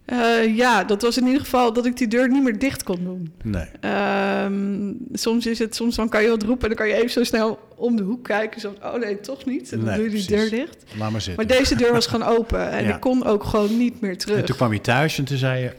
Eh, 0.05 0.55
ja, 0.55 0.83
dat 0.83 1.01
was 1.01 1.17
in 1.17 1.25
ieder 1.25 1.41
geval 1.41 1.73
dat 1.73 1.85
ik 1.85 1.97
die 1.97 2.07
deur 2.07 2.29
niet 2.29 2.43
meer 2.43 2.59
dicht 2.59 2.83
kon 2.83 3.03
doen. 3.03 3.33
Nee. 3.43 3.65
Ehm, 3.79 4.91
soms 5.13 5.45
is 5.45 5.59
het, 5.59 5.75
soms 5.75 5.95
dan 5.95 6.09
kan 6.09 6.23
je 6.23 6.29
wat 6.29 6.43
roepen 6.43 6.69
en 6.69 6.75
dan 6.75 6.85
kan 6.85 6.87
je 6.87 6.93
even 7.01 7.09
zo 7.11 7.23
snel 7.23 7.59
om 7.75 7.95
de 7.95 8.03
hoek 8.03 8.23
kijken. 8.23 8.61
Zo, 8.61 8.73
oh 8.83 8.93
nee, 8.95 9.19
toch 9.19 9.45
niet. 9.45 9.71
En 9.71 9.77
dan 9.77 9.87
Nee, 9.87 9.95
doe 9.95 10.03
je 10.05 10.11
die 10.11 10.25
precies. 10.25 10.49
deur 10.49 10.59
dicht. 10.59 10.83
Laat 10.97 11.11
maar 11.11 11.21
zitten. 11.21 11.45
Maar 11.47 11.57
deze 11.57 11.75
deur 11.75 11.91
was 11.91 12.07
gewoon 12.07 12.27
open 12.27 12.71
en 12.71 12.83
Ja. 12.85 12.95
ik 12.95 13.01
kon 13.01 13.25
ook 13.25 13.43
gewoon 13.43 13.77
niet 13.77 14.01
meer 14.01 14.17
terug. 14.17 14.37
En 14.37 14.45
toen 14.45 14.55
kwam 14.55 14.73
je 14.73 14.81
thuis 14.81 15.17
en 15.17 15.25
toen 15.25 15.37
zei 15.37 15.61
je... 15.63 15.71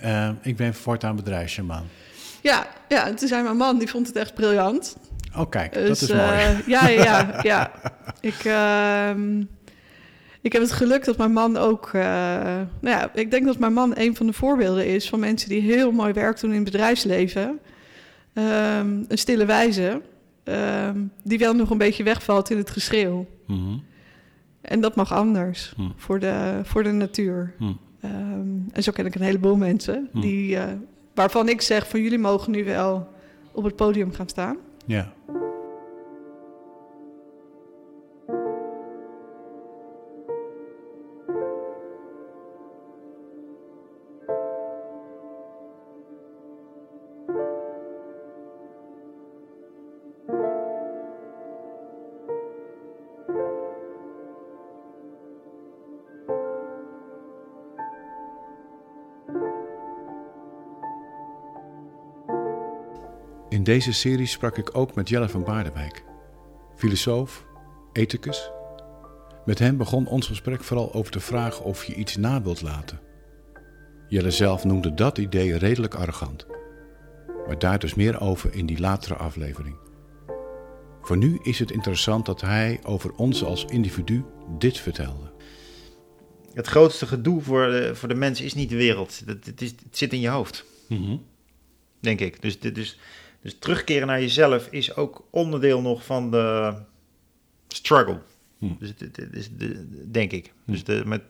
eh, 0.00 0.30
ik 0.42 0.56
ben 0.56 0.74
voortaan 0.74 1.16
bedrijfsjamaan. 1.16 1.84
Ja, 2.42 2.66
ja, 2.88 3.06
en 3.06 3.14
toen 3.16 3.28
zei 3.28 3.42
mijn 3.42 3.56
man, 3.56 3.78
die 3.78 3.88
vond 3.88 4.06
het 4.06 4.16
echt 4.16 4.34
briljant. 4.34 4.96
Oh, 5.36 5.50
kijk, 5.50 5.72
Dus, 5.72 5.88
dat 5.88 6.08
is 6.08 6.10
eh, 6.10 6.26
mooi. 6.26 6.62
ja, 6.66 6.88
ja, 6.88 7.02
ja, 7.02 7.40
ja. 7.42 7.70
Ik, 8.30 8.44
ehm, 8.44 9.42
ik 10.40 10.52
heb 10.52 10.62
het 10.62 10.72
geluk 10.72 11.04
dat 11.04 11.16
mijn 11.16 11.32
man 11.32 11.56
ook... 11.56 11.86
eh, 11.92 12.00
nou 12.80 12.96
ja, 12.98 13.10
ik 13.14 13.30
denk 13.30 13.46
dat 13.46 13.58
mijn 13.58 13.72
man 13.72 13.92
een 13.94 14.16
van 14.16 14.26
de 14.26 14.32
voorbeelden 14.32 14.86
is... 14.86 15.08
van 15.08 15.20
mensen 15.20 15.48
die 15.48 15.60
heel 15.60 15.92
mooi 15.92 16.12
werk 16.12 16.40
doen 16.40 16.50
in 16.50 16.56
het 16.56 16.64
bedrijfsleven. 16.64 17.58
Ehm, 18.32 18.88
een 19.08 19.18
stille 19.18 19.44
wijze. 19.44 20.02
ehm, 20.44 20.98
die 21.22 21.38
wel 21.38 21.54
nog 21.54 21.70
een 21.70 21.78
beetje 21.78 22.02
wegvalt 22.02 22.50
in 22.50 22.56
het 22.56 22.70
geschreeuw. 22.70 23.26
Mhm. 23.46 23.78
En 24.60 24.80
dat 24.80 24.94
mag 24.94 25.12
anders 25.12 25.72
Hm. 25.76 25.82
voor, 25.96 26.20
de, 26.20 26.60
voor 26.62 26.82
de 26.82 26.90
natuur. 26.90 27.54
Hm. 27.58 27.64
Ehm, 28.00 28.48
en 28.72 28.82
zo 28.82 28.92
ken 28.92 29.06
ik 29.06 29.14
een 29.14 29.22
heleboel 29.22 29.56
mensen... 29.56 30.08
Die, 30.12 30.56
eh, 30.56 30.64
waarvan 31.14 31.48
ik 31.48 31.60
zeg 31.60 31.88
van 31.88 32.02
jullie 32.02 32.18
mogen 32.18 32.50
nu 32.52 32.64
wel 32.64 33.08
op 33.52 33.64
het 33.64 33.76
podium 33.76 34.12
gaan 34.12 34.28
staan. 34.28 34.56
Ja. 34.86 35.12
In 63.60 63.66
deze 63.66 63.92
serie 63.92 64.26
sprak 64.26 64.58
ik 64.58 64.76
ook 64.76 64.94
met 64.94 65.08
Jelle 65.08 65.28
van 65.28 65.44
Baardewijk, 65.44 66.04
filosoof, 66.76 67.44
ethicus. 67.92 68.50
Met 69.44 69.58
hem 69.58 69.76
begon 69.76 70.06
ons 70.06 70.26
gesprek 70.26 70.64
vooral 70.64 70.92
over 70.92 71.12
de 71.12 71.20
vraag 71.20 71.60
of 71.60 71.84
je 71.84 71.94
iets 71.94 72.16
na 72.16 72.42
wilt 72.42 72.62
laten. 72.62 73.00
Jelle 74.08 74.30
zelf 74.30 74.64
noemde 74.64 74.94
dat 74.94 75.18
idee 75.18 75.58
redelijk 75.58 75.94
arrogant, 75.94 76.46
maar 77.46 77.58
daar 77.58 77.78
dus 77.78 77.94
meer 77.94 78.20
over 78.20 78.54
in 78.54 78.66
die 78.66 78.80
latere 78.80 79.14
aflevering. 79.14 79.76
Voor 81.02 81.16
nu 81.16 81.38
is 81.42 81.58
het 81.58 81.70
interessant 81.70 82.26
dat 82.26 82.40
hij 82.40 82.80
over 82.82 83.14
ons 83.14 83.44
als 83.44 83.64
individu 83.64 84.24
dit 84.58 84.78
vertelde. 84.78 85.32
Het 86.52 86.66
grootste 86.66 87.06
gedoe 87.06 87.42
voor 87.42 87.66
de, 87.66 87.94
voor 87.94 88.08
de 88.08 88.14
mens 88.14 88.40
is 88.40 88.54
niet 88.54 88.68
de 88.68 88.76
wereld. 88.76 89.22
Het, 89.26 89.46
het, 89.46 89.62
is, 89.62 89.70
het 89.70 89.98
zit 89.98 90.12
in 90.12 90.20
je 90.20 90.28
hoofd, 90.28 90.64
denk 92.00 92.20
ik. 92.20 92.42
Dus, 92.42 92.60
dit 92.60 92.78
is, 92.78 92.98
dus 93.42 93.56
terugkeren 93.58 94.06
naar 94.06 94.20
jezelf 94.20 94.68
is 94.70 94.96
ook 94.96 95.26
onderdeel 95.30 95.80
nog 95.80 96.04
van 96.04 96.30
de 96.30 96.74
struggle. 97.68 98.20
Hm. 98.58 98.72
Dus 98.78 98.92
is 99.32 99.50
de, 99.56 100.10
denk 100.10 100.32
ik. 100.32 100.52
Dus 100.64 100.84
de, 100.84 101.02
met, 101.06 101.22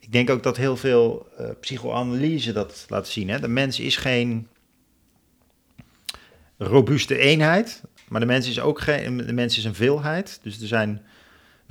ik 0.00 0.12
denk 0.12 0.30
ook 0.30 0.42
dat 0.42 0.56
heel 0.56 0.76
veel 0.76 1.26
eh, 1.36 1.50
psychoanalyse 1.60 2.52
dat 2.52 2.84
laat 2.88 3.08
zien. 3.08 3.28
Hè? 3.28 3.40
De 3.40 3.48
mens 3.48 3.80
is 3.80 3.96
geen 3.96 4.48
robuuste 6.56 7.18
eenheid, 7.18 7.82
maar 8.08 8.20
de 8.20 8.26
mens 8.26 8.48
is 8.48 8.60
ook 8.60 8.80
geen. 8.80 9.16
De 9.16 9.32
mens 9.32 9.58
is 9.58 9.64
een 9.64 9.74
veelheid. 9.74 10.40
Dus 10.42 10.60
er 10.60 10.66
zijn 10.66 11.02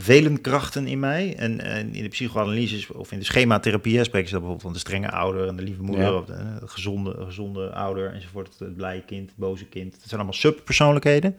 vele 0.01 0.37
krachten 0.37 0.87
in 0.87 0.99
mij. 0.99 1.35
En, 1.37 1.61
en 1.61 1.93
in 1.93 2.03
de 2.03 2.09
psychoanalyse 2.09 2.97
of 2.97 3.11
in 3.11 3.19
de 3.19 3.25
schematherapie 3.25 4.03
spreken 4.03 4.27
ze 4.29 4.33
bijvoorbeeld 4.33 4.61
van 4.61 4.73
de 4.73 4.79
strenge 4.79 5.11
ouder 5.11 5.47
en 5.47 5.55
de 5.55 5.63
lieve 5.63 5.81
moeder, 5.81 6.05
Ja. 6.05 6.13
of 6.13 6.25
de, 6.25 6.33
eh, 6.33 6.55
gezonde, 6.65 7.15
gezonde 7.25 7.69
ouder 7.73 8.13
enzovoort. 8.13 8.55
Het 8.59 8.75
blije 8.75 9.01
kind, 9.01 9.29
het 9.29 9.37
boze 9.37 9.65
kind. 9.65 9.91
Dat 9.91 10.01
zijn 10.03 10.15
allemaal 10.15 10.33
subpersoonlijkheden. 10.39 11.35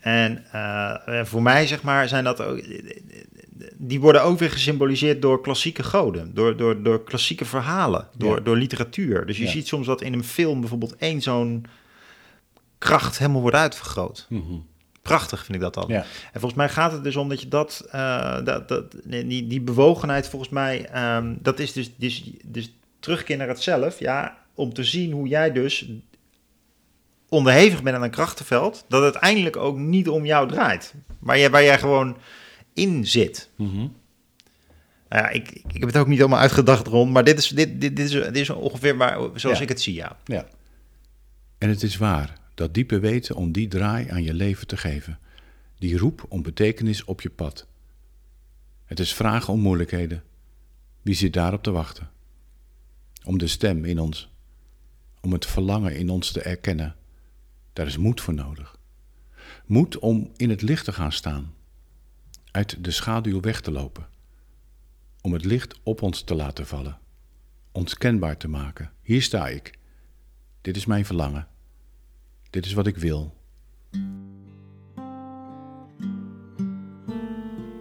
En 0.00 0.44
eh, 0.52 1.24
voor 1.24 1.42
mij, 1.42 1.66
zeg 1.66 1.82
maar, 1.82 2.08
zijn 2.08 2.24
dat 2.24 2.42
ook. 2.42 2.60
Die 3.76 4.00
worden 4.00 4.22
ook 4.22 4.38
weer 4.38 4.50
gesymboliseerd 4.50 5.22
door 5.22 5.40
klassieke 5.40 5.82
goden, 5.82 6.34
door, 6.34 6.56
door, 6.56 6.82
door 6.82 7.04
klassieke 7.04 7.44
verhalen, 7.44 8.06
door, 8.16 8.36
Ja. 8.36 8.40
door 8.42 8.56
literatuur. 8.56 9.26
Dus 9.26 9.36
je 9.38 9.44
Ja. 9.44 9.50
ziet 9.50 9.66
soms 9.66 9.86
dat 9.86 10.02
in 10.02 10.12
een 10.12 10.24
film 10.24 10.60
bijvoorbeeld 10.60 10.96
één 10.96 11.20
zo'n 11.22 11.64
kracht 12.78 13.18
helemaal 13.18 13.40
wordt 13.40 13.56
uitvergroot. 13.56 14.28
Prachtig 15.02 15.44
vind 15.44 15.54
ik 15.56 15.62
dat 15.62 15.74
dan. 15.74 15.84
Ja. 15.88 16.04
En 16.32 16.40
volgens 16.40 16.54
mij 16.54 16.68
gaat 16.68 16.92
het 16.92 17.04
dus 17.04 17.16
om 17.16 17.28
dat 17.28 17.40
je 17.40 17.48
dat, 17.48 17.86
eh, 17.90 18.44
dat, 18.44 18.68
dat 18.68 18.94
die, 19.04 19.46
die 19.46 19.60
bewogenheid, 19.60 20.28
volgens 20.28 20.50
mij, 20.50 20.86
ehm, 20.86 21.34
dat 21.38 21.58
is 21.58 21.72
dus, 21.72 21.90
dus, 21.96 22.30
dus 22.44 22.74
terugkeer 23.00 23.36
naar 23.36 23.48
het 23.48 23.62
zelf, 23.62 23.98
ja, 23.98 24.38
om 24.54 24.72
te 24.72 24.84
zien 24.84 25.12
hoe 25.12 25.28
jij 25.28 25.52
dus 25.52 25.90
onderhevig 27.28 27.82
bent 27.82 27.96
aan 27.96 28.02
een 28.02 28.10
krachtenveld, 28.10 28.84
dat 28.88 29.02
het 29.02 29.12
uiteindelijk 29.12 29.56
ook 29.56 29.76
niet 29.78 30.08
om 30.08 30.24
jou 30.24 30.48
draait, 30.48 30.94
waar 31.18 31.38
jij, 31.38 31.50
waar 31.50 31.64
jij 31.64 31.78
gewoon 31.78 32.16
in 32.74 33.06
zit. 33.06 33.50
Mhm. 33.56 33.86
Nou 35.08 35.22
ja, 35.22 35.28
ik, 35.28 35.50
ik 35.50 35.72
heb 35.72 35.82
het 35.82 35.96
ook 35.96 36.06
niet 36.06 36.18
helemaal 36.18 36.38
uitgedacht 36.40 36.86
rond, 36.86 37.12
maar 37.12 37.24
dit 37.24 37.38
is, 37.38 37.48
dit, 37.48 37.80
dit, 37.80 37.96
dit 37.96 38.06
is, 38.06 38.12
dit 38.12 38.36
is 38.36 38.50
ongeveer 38.50 38.96
waar, 38.96 39.18
zoals 39.34 39.56
Ja. 39.56 39.62
ik 39.62 39.68
het 39.68 39.80
zie, 39.80 39.94
ja. 39.94 40.16
Ja. 40.24 40.46
En 41.58 41.68
het 41.68 41.82
is 41.82 41.96
waar, 41.96 42.36
dat 42.60 42.74
diepe 42.74 42.98
weten 42.98 43.36
om 43.36 43.52
die 43.52 43.68
draai 43.68 44.08
aan 44.08 44.22
je 44.22 44.34
leven 44.34 44.66
te 44.66 44.76
geven. 44.76 45.18
Die 45.78 45.98
roep 45.98 46.26
om 46.28 46.42
betekenis 46.42 47.04
op 47.04 47.20
je 47.20 47.30
pad. 47.30 47.66
Het 48.84 49.00
is 49.00 49.14
vragen 49.14 49.52
om 49.52 49.60
moeilijkheden. 49.60 50.22
Wie 51.02 51.14
zit 51.14 51.32
daarop 51.32 51.62
te 51.62 51.70
wachten? 51.70 52.10
Om 53.24 53.38
de 53.38 53.46
stem 53.46 53.84
in 53.84 53.98
ons. 53.98 54.30
Om 55.20 55.32
het 55.32 55.46
verlangen 55.46 55.96
in 55.96 56.10
ons 56.10 56.32
te 56.32 56.42
erkennen. 56.42 56.96
Daar 57.72 57.86
is 57.86 57.96
moed 57.96 58.20
voor 58.20 58.34
nodig. 58.34 58.78
Moed 59.66 59.98
om 59.98 60.30
in 60.36 60.50
het 60.50 60.62
licht 60.62 60.84
te 60.84 60.92
gaan 60.92 61.12
staan. 61.12 61.54
Uit 62.50 62.84
de 62.84 62.90
schaduw 62.90 63.40
weg 63.40 63.60
te 63.60 63.70
lopen. 63.70 64.08
Om 65.20 65.32
het 65.32 65.44
licht 65.44 65.80
op 65.82 66.02
ons 66.02 66.22
te 66.22 66.34
laten 66.34 66.66
vallen. 66.66 66.98
Ons 67.72 67.94
kenbaar 67.94 68.36
te 68.36 68.48
maken. 68.48 68.92
Hier 69.02 69.22
sta 69.22 69.48
ik. 69.48 69.78
Dit 70.60 70.76
is 70.76 70.86
mijn 70.86 71.04
verlangen. 71.04 71.49
Dit 72.50 72.66
is 72.66 72.72
wat 72.72 72.86
ik 72.86 72.96
wil. 72.96 73.34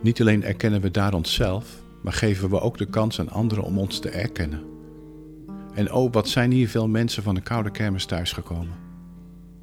Niet 0.01 0.21
alleen 0.21 0.43
erkennen 0.43 0.81
we 0.81 0.91
daar 0.91 1.13
onszelf, 1.13 1.81
maar 2.03 2.13
geven 2.13 2.49
we 2.49 2.61
ook 2.61 2.77
de 2.77 2.85
kans 2.85 3.19
aan 3.19 3.29
anderen 3.29 3.63
om 3.63 3.77
ons 3.77 3.99
te 3.99 4.09
erkennen. 4.09 4.63
En 5.73 5.93
oh, 5.93 6.13
wat 6.13 6.29
zijn 6.29 6.51
hier 6.51 6.69
veel 6.69 6.87
mensen 6.87 7.23
van 7.23 7.35
een 7.35 7.43
koude 7.43 7.71
kermis 7.71 8.05
thuisgekomen. 8.05 8.77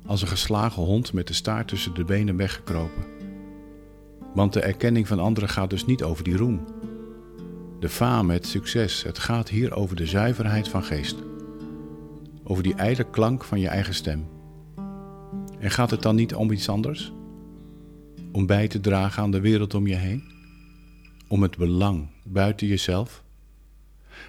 Als 0.07 0.23
een 0.23 0.29
geslagen 0.29 0.83
hond 0.83 1.13
met 1.13 1.27
de 1.27 1.35
staart 1.35 1.69
tussen 1.69 1.95
de 1.95 2.05
benen 2.05 2.37
weggekropen. 2.37 3.05
Want 4.35 4.53
de 4.53 4.61
erkenning 4.61 5.09
van 5.09 5.19
anderen 5.19 5.49
gaat 5.49 5.71
dus 5.71 5.87
niet 5.87 6.03
over 6.03 6.25
die 6.25 6.37
roem. 6.37 6.65
De 7.81 7.89
fame, 7.89 8.33
het 8.33 8.47
succes, 8.47 9.03
het 9.03 9.19
gaat 9.19 9.49
hier 9.49 9.75
over 9.75 9.97
de 9.97 10.07
zuiverheid 10.07 10.69
van 10.69 10.85
geest 10.85 11.17
over 12.49 12.63
die 12.63 12.75
ijle 12.75 13.05
klank 13.11 13.45
van 13.45 13.61
je 13.61 13.69
eigen 13.69 13.95
stem. 13.95 14.36
En 15.59 15.71
gaat 15.71 15.91
het 15.91 16.03
dan 16.03 16.15
niet 16.15 16.35
om 16.35 16.51
iets 16.51 16.69
anders? 16.69 17.13
Om 18.33 18.47
bij 18.47 18.69
te 18.69 18.81
dragen 18.81 19.23
aan 19.23 19.31
de 19.31 19.41
wereld 19.41 19.75
om 19.75 19.87
je 19.87 19.95
heen? 19.95 20.23
Om 21.29 21.43
het 21.43 21.57
belang 21.57 22.09
buiten 22.25 22.67
jezelf? 22.67 23.25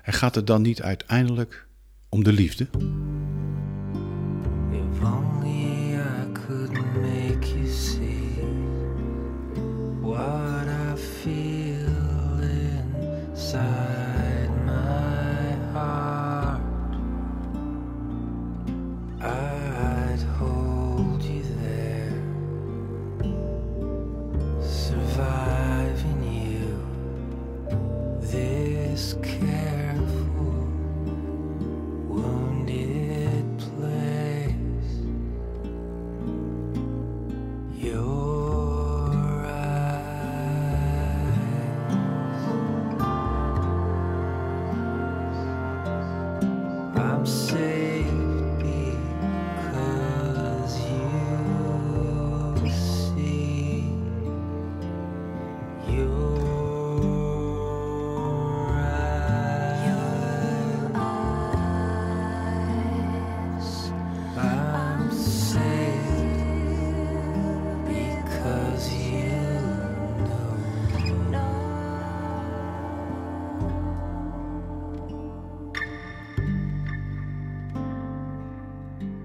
En 0.03 0.13
gaat 0.13 0.35
het 0.35 0.47
dan 0.47 0.61
niet 0.61 0.81
uiteindelijk 0.81 1.67
om 2.09 2.23
de 2.23 2.33
liefde? 2.33 2.67
If 4.71 5.01
only 5.03 5.66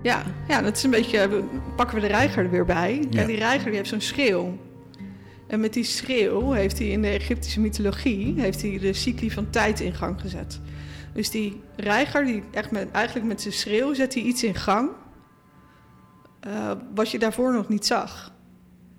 Ja, 0.03 0.23
ja, 0.49 0.63
dat 0.63 0.77
is 0.77 0.83
een 0.83 0.91
beetje. 0.91 1.29
we- 1.29 1.45
Pakken 1.77 1.95
we 1.95 2.01
de 2.01 2.07
reiger 2.07 2.45
er 2.45 2.51
weer 2.51 2.65
bij. 2.65 3.07
Ja. 3.11 3.21
En 3.21 3.27
die 3.27 3.37
reiger 3.37 3.67
die 3.67 3.77
heeft 3.77 3.89
zo'n 3.89 4.01
schreeuw. 4.01 4.59
En 5.47 5.61
met 5.61 5.73
die 5.73 5.85
schreeuw 5.85 6.51
heeft 6.53 6.79
hij 6.79 6.87
in 6.89 7.03
de 7.03 7.09
Egyptische 7.09 7.61
mythologie 7.61 8.41
heeft 8.41 8.63
hij 8.63 8.79
de 8.79 8.93
cycli 8.93 9.31
van 9.31 9.51
tijd 9.51 9.81
in 9.81 9.95
gang 9.95 10.21
gezet. 10.21 10.61
Dus 11.15 11.31
die 11.31 11.61
reiger, 11.77 12.25
die 12.25 12.43
echt 12.51 12.71
met, 12.71 12.91
eigenlijk 12.91 13.27
met 13.27 13.41
zijn 13.41 13.55
schreeuw 13.55 13.95
zet 13.95 14.15
hij 14.15 14.23
iets 14.23 14.45
in 14.45 14.55
gang. 14.55 14.91
eh, 16.41 16.71
wat 16.95 17.11
je 17.11 17.19
daarvoor 17.19 17.53
nog 17.53 17.69
niet 17.69 17.87
zag. 17.87 18.33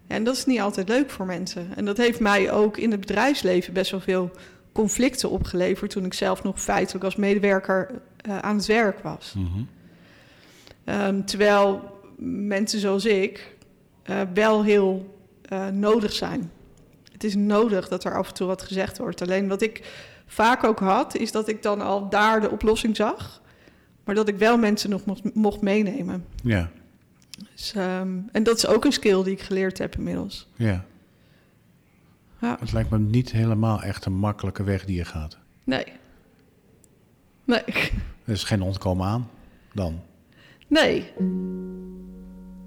En 0.07 0.23
dat 0.23 0.35
is 0.35 0.45
niet 0.45 0.59
altijd 0.59 0.89
leuk 0.89 1.09
voor 1.09 1.25
mensen. 1.25 1.67
En 1.75 1.85
dat 1.85 1.97
heeft 1.97 2.19
mij 2.19 2.51
ook 2.51 2.77
in 2.77 2.91
het 2.91 2.99
bedrijfsleven 2.99 3.73
best 3.73 3.91
wel 3.91 3.99
veel 3.99 4.31
conflicten 4.73 5.29
opgeleverd. 5.29 5.91
toen 5.91 6.05
ik 6.05 6.13
zelf 6.13 6.43
nog 6.43 6.61
feitelijk 6.61 7.05
als 7.05 7.15
medewerker 7.15 8.01
eh, 8.17 8.37
aan 8.37 8.55
het 8.55 8.65
werk 8.65 8.99
was. 8.99 9.33
Mhm. 9.37 9.63
Ehm, 10.83 11.23
terwijl 11.23 11.99
mensen 12.17 12.79
zoals 12.79 13.05
ik 13.05 13.55
eh, 14.03 14.21
wel 14.33 14.63
heel 14.63 15.15
eh, 15.41 15.67
nodig 15.67 16.13
zijn. 16.13 16.51
Het 17.11 17.23
is 17.23 17.35
nodig 17.35 17.87
dat 17.87 18.03
er 18.03 18.15
af 18.17 18.27
en 18.27 18.33
toe 18.33 18.47
wat 18.47 18.61
gezegd 18.61 18.97
wordt. 18.97 19.21
Alleen 19.21 19.47
wat 19.47 19.61
ik 19.61 19.91
vaak 20.25 20.63
ook 20.63 20.79
had, 20.79 21.15
is 21.15 21.31
dat 21.31 21.47
ik 21.47 21.61
dan 21.63 21.81
al 21.81 22.09
daar 22.09 22.41
de 22.41 22.49
oplossing 22.49 22.95
zag. 22.95 23.41
Maar 24.03 24.15
dat 24.15 24.27
ik 24.27 24.37
wel 24.37 24.57
mensen 24.57 24.89
nog 24.89 25.05
mocht, 25.05 25.35
mocht 25.35 25.61
meenemen. 25.61 26.25
Ja, 26.43 26.69
Dus, 27.53 27.73
ehm, 27.73 28.17
en 28.31 28.43
dat 28.43 28.57
is 28.57 28.67
ook 28.67 28.85
een 28.85 28.91
skill 28.91 29.23
die 29.23 29.33
ik 29.33 29.41
geleerd 29.41 29.77
heb 29.77 29.95
inmiddels. 29.95 30.47
ja. 30.55 30.85
Ja, 32.41 32.57
Het 32.59 32.71
lijkt 32.71 32.89
me 32.89 32.99
niet 32.99 33.31
helemaal 33.31 33.81
echt 33.81 34.05
een 34.05 34.13
makkelijke 34.13 34.63
weg 34.63 34.85
die 34.85 34.95
je 34.95 35.05
gaat. 35.05 35.37
nee. 35.63 35.85
Nee. 37.45 37.63
Er 38.25 38.33
is 38.33 38.43
geen 38.43 38.61
ontkomen 38.61 39.07
aan. 39.07 39.29
Dan. 39.73 40.01
Nee. 40.73 41.13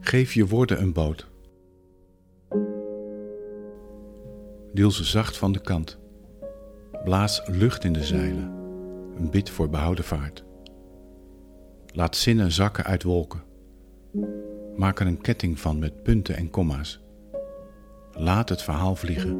Geef 0.00 0.32
je 0.32 0.46
woorden 0.46 0.80
een 0.80 0.92
boot. 0.92 1.26
Deel 4.72 4.90
ze 4.90 5.04
zacht 5.04 5.36
van 5.36 5.52
de 5.52 5.60
kant. 5.60 5.98
Blaas 7.04 7.42
lucht 7.46 7.84
in 7.84 7.92
de 7.92 8.04
zeilen. 8.04 8.52
Een 9.16 9.30
bid 9.30 9.50
voor 9.50 9.68
behouden 9.68 10.04
vaart. 10.04 10.44
Laat 11.86 12.16
zinnen 12.16 12.52
zakken 12.52 12.84
uit 12.84 13.02
wolken. 13.02 13.42
Maak 14.76 15.00
er 15.00 15.06
een 15.06 15.20
ketting 15.20 15.60
van 15.60 15.78
met 15.78 16.02
punten 16.02 16.36
en 16.36 16.50
komma's. 16.50 17.00
Laat 18.12 18.48
het 18.48 18.62
verhaal 18.62 18.96
vliegen. 18.96 19.38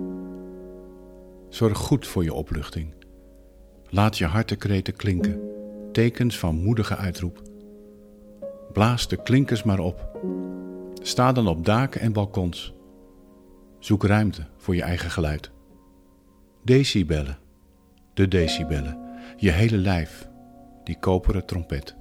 Zorg 1.48 1.78
goed 1.78 2.06
voor 2.06 2.24
je 2.24 2.34
opluchting. 2.34 2.94
Laat 3.88 4.18
je 4.18 4.24
hartekreten 4.24 4.96
klinken. 4.96 5.40
Tekens 5.92 6.38
van 6.38 6.62
moedige 6.62 6.96
uitroep. 6.96 7.45
Blaas 8.76 9.08
de 9.08 9.22
klinkers 9.22 9.62
maar 9.62 9.78
op. 9.78 10.18
Sta 11.02 11.32
dan 11.32 11.48
op 11.48 11.64
daken 11.64 12.00
en 12.00 12.12
balkons. 12.12 12.74
Zoek 13.78 14.04
ruimte 14.04 14.46
voor 14.56 14.74
je 14.74 14.82
eigen 14.82 15.10
geluid. 15.10 15.50
Decibellen, 16.64 17.38
de 18.14 18.28
decibellen, 18.28 18.98
je 19.36 19.50
hele 19.50 19.76
lijf, 19.76 20.28
die 20.84 20.98
koperen 20.98 21.46
trompet. 21.46 21.96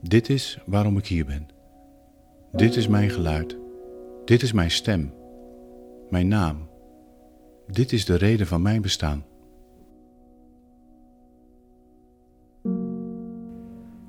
Dit 0.00 0.28
is 0.28 0.58
waarom 0.66 0.98
ik 0.98 1.06
hier 1.06 1.24
ben. 1.24 1.48
Dit 2.52 2.76
is 2.76 2.88
mijn 2.88 3.10
geluid. 3.10 3.56
Dit 4.24 4.42
is 4.42 4.52
mijn 4.52 4.70
stem. 4.70 5.14
Mijn 6.10 6.28
naam. 6.28 6.68
Dit 7.66 7.92
is 7.92 8.04
de 8.04 8.14
reden 8.14 8.46
van 8.46 8.62
mijn 8.62 8.82
bestaan. 8.82 9.24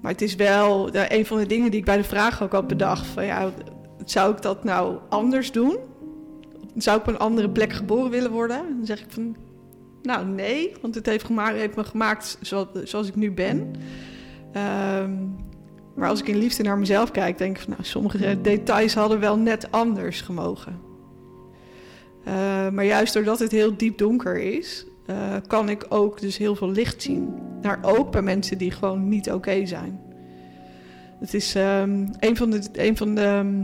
Maar 0.03 0.11
het 0.11 0.21
is 0.21 0.35
wel 0.35 0.89
een 0.93 1.25
van 1.25 1.37
de 1.37 1.45
dingen 1.45 1.71
die 1.71 1.79
ik 1.79 1.85
bij 1.85 1.97
de 1.97 2.03
vraag 2.03 2.43
ook 2.43 2.51
had 2.51 2.67
bedacht. 2.67 3.05
Van 3.05 3.25
ja, 3.25 3.51
zou 4.05 4.31
ik 4.35 4.41
dat 4.41 4.63
nou 4.63 4.97
anders 5.09 5.51
doen? 5.51 5.77
Zou 6.75 6.99
ik 6.99 7.07
op 7.07 7.13
een 7.13 7.19
andere 7.19 7.49
plek 7.49 7.73
geboren 7.73 8.11
willen 8.11 8.31
worden? 8.31 8.57
Dan 8.77 8.85
zeg 8.85 8.99
ik 8.99 9.05
van, 9.09 9.35
nou 10.01 10.25
nee, 10.25 10.71
want 10.81 10.95
het 10.95 11.05
heeft, 11.05 11.25
gemaakt, 11.25 11.55
heeft 11.55 11.75
me 11.75 11.83
gemaakt 11.83 12.37
zoals, 12.41 12.67
zoals 12.83 13.07
ik 13.07 13.15
nu 13.15 13.31
ben. 13.31 13.73
Ehm, 14.51 15.11
maar 15.95 16.09
als 16.09 16.19
ik 16.19 16.27
in 16.27 16.37
liefde 16.37 16.63
naar 16.63 16.77
mezelf 16.77 17.11
kijk, 17.11 17.37
denk 17.37 17.55
ik 17.55 17.61
van, 17.61 17.71
nou, 17.71 17.83
sommige 17.83 18.41
details 18.41 18.93
hadden 18.93 19.19
wel 19.19 19.37
net 19.37 19.71
anders 19.71 20.21
gemogen. 20.21 20.79
Eh, 22.23 22.69
maar 22.69 22.85
juist 22.85 23.13
doordat 23.13 23.39
het 23.39 23.51
heel 23.51 23.77
diep 23.77 23.97
donker 23.97 24.37
is, 24.37 24.85
eh, 25.05 25.35
kan 25.47 25.69
ik 25.69 25.85
ook 25.89 26.21
dus 26.21 26.37
heel 26.37 26.55
veel 26.55 26.71
licht 26.71 27.01
zien. 27.01 27.33
Naar 27.61 27.79
ook 27.81 28.11
bij 28.11 28.21
mensen 28.21 28.57
die 28.57 28.71
gewoon 28.71 29.07
niet 29.07 29.31
oké 29.31 29.65
zijn. 29.65 29.99
Het 31.19 31.33
is 31.33 31.55
ehm, 31.55 32.07
een 32.19 32.37
van 32.37 32.49
de, 32.49 32.61
een 32.71 32.97
van 32.97 33.15
de 33.15 33.21
ehm, 33.21 33.63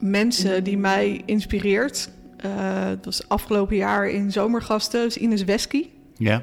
mensen 0.00 0.64
die 0.64 0.78
mij 0.78 1.22
inspireert. 1.24 2.10
eh, 2.36 2.86
dat 2.88 3.04
was 3.04 3.28
afgelopen 3.28 3.76
jaar 3.76 4.08
in 4.08 4.32
Zomergasten, 4.32 5.00
dat 5.00 5.08
is 5.08 5.16
Ines 5.16 5.44
Wesky. 5.44 5.86
Ja? 6.16 6.42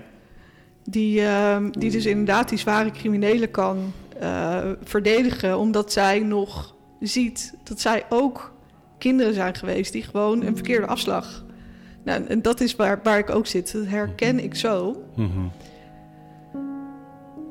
Die, 0.84 1.22
ehm, 1.22 1.72
die 1.72 1.92
dus 1.92 2.06
inderdaad 2.06 2.50
die 2.50 2.58
zware 2.58 2.92
criminelen 2.92 3.52
kan 3.52 3.94
eh, 4.20 4.70
verdedigen. 4.84 5.58
Omdat 5.58 5.92
zij 5.92 6.20
nog 6.20 6.76
ziet 7.00 7.54
dat 7.64 7.80
zij 7.80 8.06
ook 8.10 8.54
kinderen 8.98 9.34
zijn 9.34 9.56
geweest 9.56 9.94
die 9.94 10.04
gewoon 10.04 10.44
een 10.44 10.56
verkeerde 10.56 10.88
afslag. 10.88 11.44
Nou, 12.06 12.24
en 12.26 12.42
dat 12.42 12.62
is 12.62 12.76
waar, 12.76 13.00
waar 13.04 13.18
ik 13.18 13.30
ook 13.30 13.48
zit. 13.48 13.72
Dat 13.74 13.86
herken 13.88 14.44
ik 14.44 14.56
zo. 14.56 15.04
Mhm. 15.16 15.30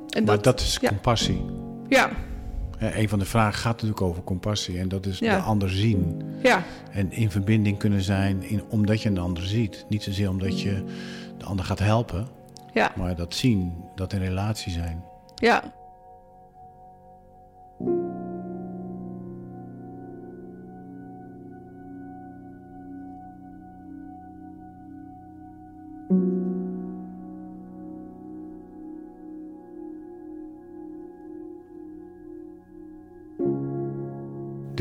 En 0.08 0.24
Maar 0.24 0.42
dat 0.42 0.60
is 0.60 0.78
ja. 0.80 0.88
compassie. 0.88 1.44
Ja, 1.88 2.10
Een 2.78 3.08
van 3.08 3.18
de 3.18 3.24
vragen 3.24 3.54
gaat 3.60 3.72
natuurlijk 3.72 4.00
over 4.00 4.22
compassie. 4.22 4.78
En 4.78 4.88
dat 4.88 5.06
is 5.06 5.18
Ja. 5.18 5.36
de 5.36 5.42
ander 5.42 5.70
zien. 5.70 6.22
ja, 6.42 6.62
En 6.92 7.12
in 7.12 7.30
verbinding 7.30 7.78
kunnen 7.78 8.02
zijn 8.02 8.42
in, 8.42 8.62
omdat 8.68 9.02
je 9.02 9.08
een 9.08 9.18
ander 9.18 9.42
ziet. 9.46 9.84
Niet 9.88 10.02
zozeer 10.02 10.28
omdat 10.28 10.60
je 10.60 10.84
de 11.38 11.44
ander 11.44 11.64
gaat 11.64 11.78
helpen. 11.78 12.26
ja, 12.72 12.92
Maar 12.96 13.14
dat 13.16 13.34
zien, 13.34 13.72
dat 13.94 14.12
in 14.12 14.18
relatie 14.18 14.72
zijn. 14.72 15.04
ja. 15.34 15.62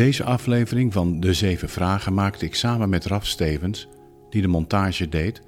Deze 0.03 0.23
aflevering 0.23 0.93
van 0.93 1.19
De 1.19 1.33
Zeven 1.33 1.69
Vragen 1.69 2.13
maakte 2.13 2.45
ik 2.45 2.55
samen 2.55 2.89
met 2.89 3.05
Raf 3.05 3.25
Stevens, 3.25 3.87
die 4.29 4.41
de 4.41 4.47
montage 4.47 5.09
deed, 5.09 5.41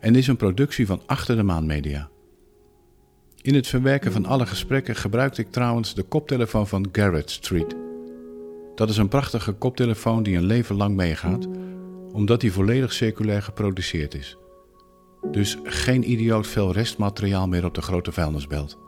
en 0.00 0.14
is 0.14 0.26
een 0.26 0.36
productie 0.36 0.86
van 0.86 1.02
Achter 1.06 1.36
de 1.36 1.42
Maan 1.42 1.66
Media. 1.66 2.08
In 3.42 3.54
het 3.54 3.66
verwerken 3.66 4.12
van 4.12 4.26
alle 4.26 4.46
gesprekken 4.46 4.96
gebruikte 4.96 5.40
ik 5.40 5.50
trouwens 5.50 5.94
de 5.94 6.02
koptelefoon 6.02 6.68
van 6.68 6.88
Garrett 6.92 7.30
Street. 7.30 7.76
Dat 8.74 8.90
is 8.90 8.96
een 8.96 9.08
prachtige 9.08 9.52
koptelefoon 9.52 10.22
die 10.22 10.36
een 10.36 10.44
leven 10.44 10.76
lang 10.76 10.96
meegaat, 10.96 11.46
omdat 12.12 12.40
die 12.40 12.52
volledig 12.52 12.92
circulair 12.92 13.42
geproduceerd 13.42 14.14
is. 14.14 14.36
Dus 15.30 15.58
geen 15.64 16.10
idioot 16.10 16.46
veel 16.46 16.72
restmateriaal 16.72 17.48
meer 17.48 17.64
op 17.64 17.74
de 17.74 17.82
grote 17.82 18.12
vuilnisbelt. 18.12 18.78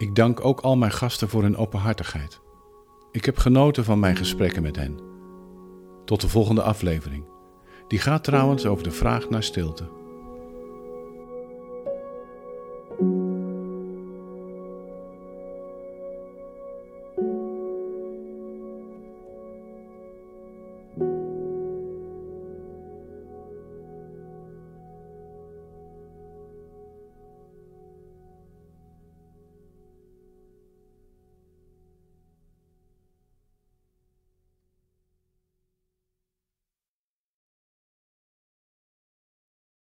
Ik 0.00 0.14
dank 0.14 0.44
ook 0.44 0.60
al 0.60 0.76
mijn 0.76 0.92
gasten 0.92 1.28
voor 1.28 1.42
hun 1.42 1.56
openhartigheid. 1.56 2.40
Ik 3.10 3.24
heb 3.24 3.38
genoten 3.38 3.84
van 3.84 3.98
mijn 3.98 4.16
gesprekken 4.16 4.62
met 4.62 4.76
hen. 4.76 5.00
Tot 6.04 6.20
de 6.20 6.28
volgende 6.28 6.62
aflevering. 6.62 7.24
Die 7.88 7.98
gaat 7.98 8.24
trouwens 8.24 8.66
over 8.66 8.84
de 8.84 8.90
vraag 8.90 9.28
naar 9.28 9.42
stilte. 9.42 9.99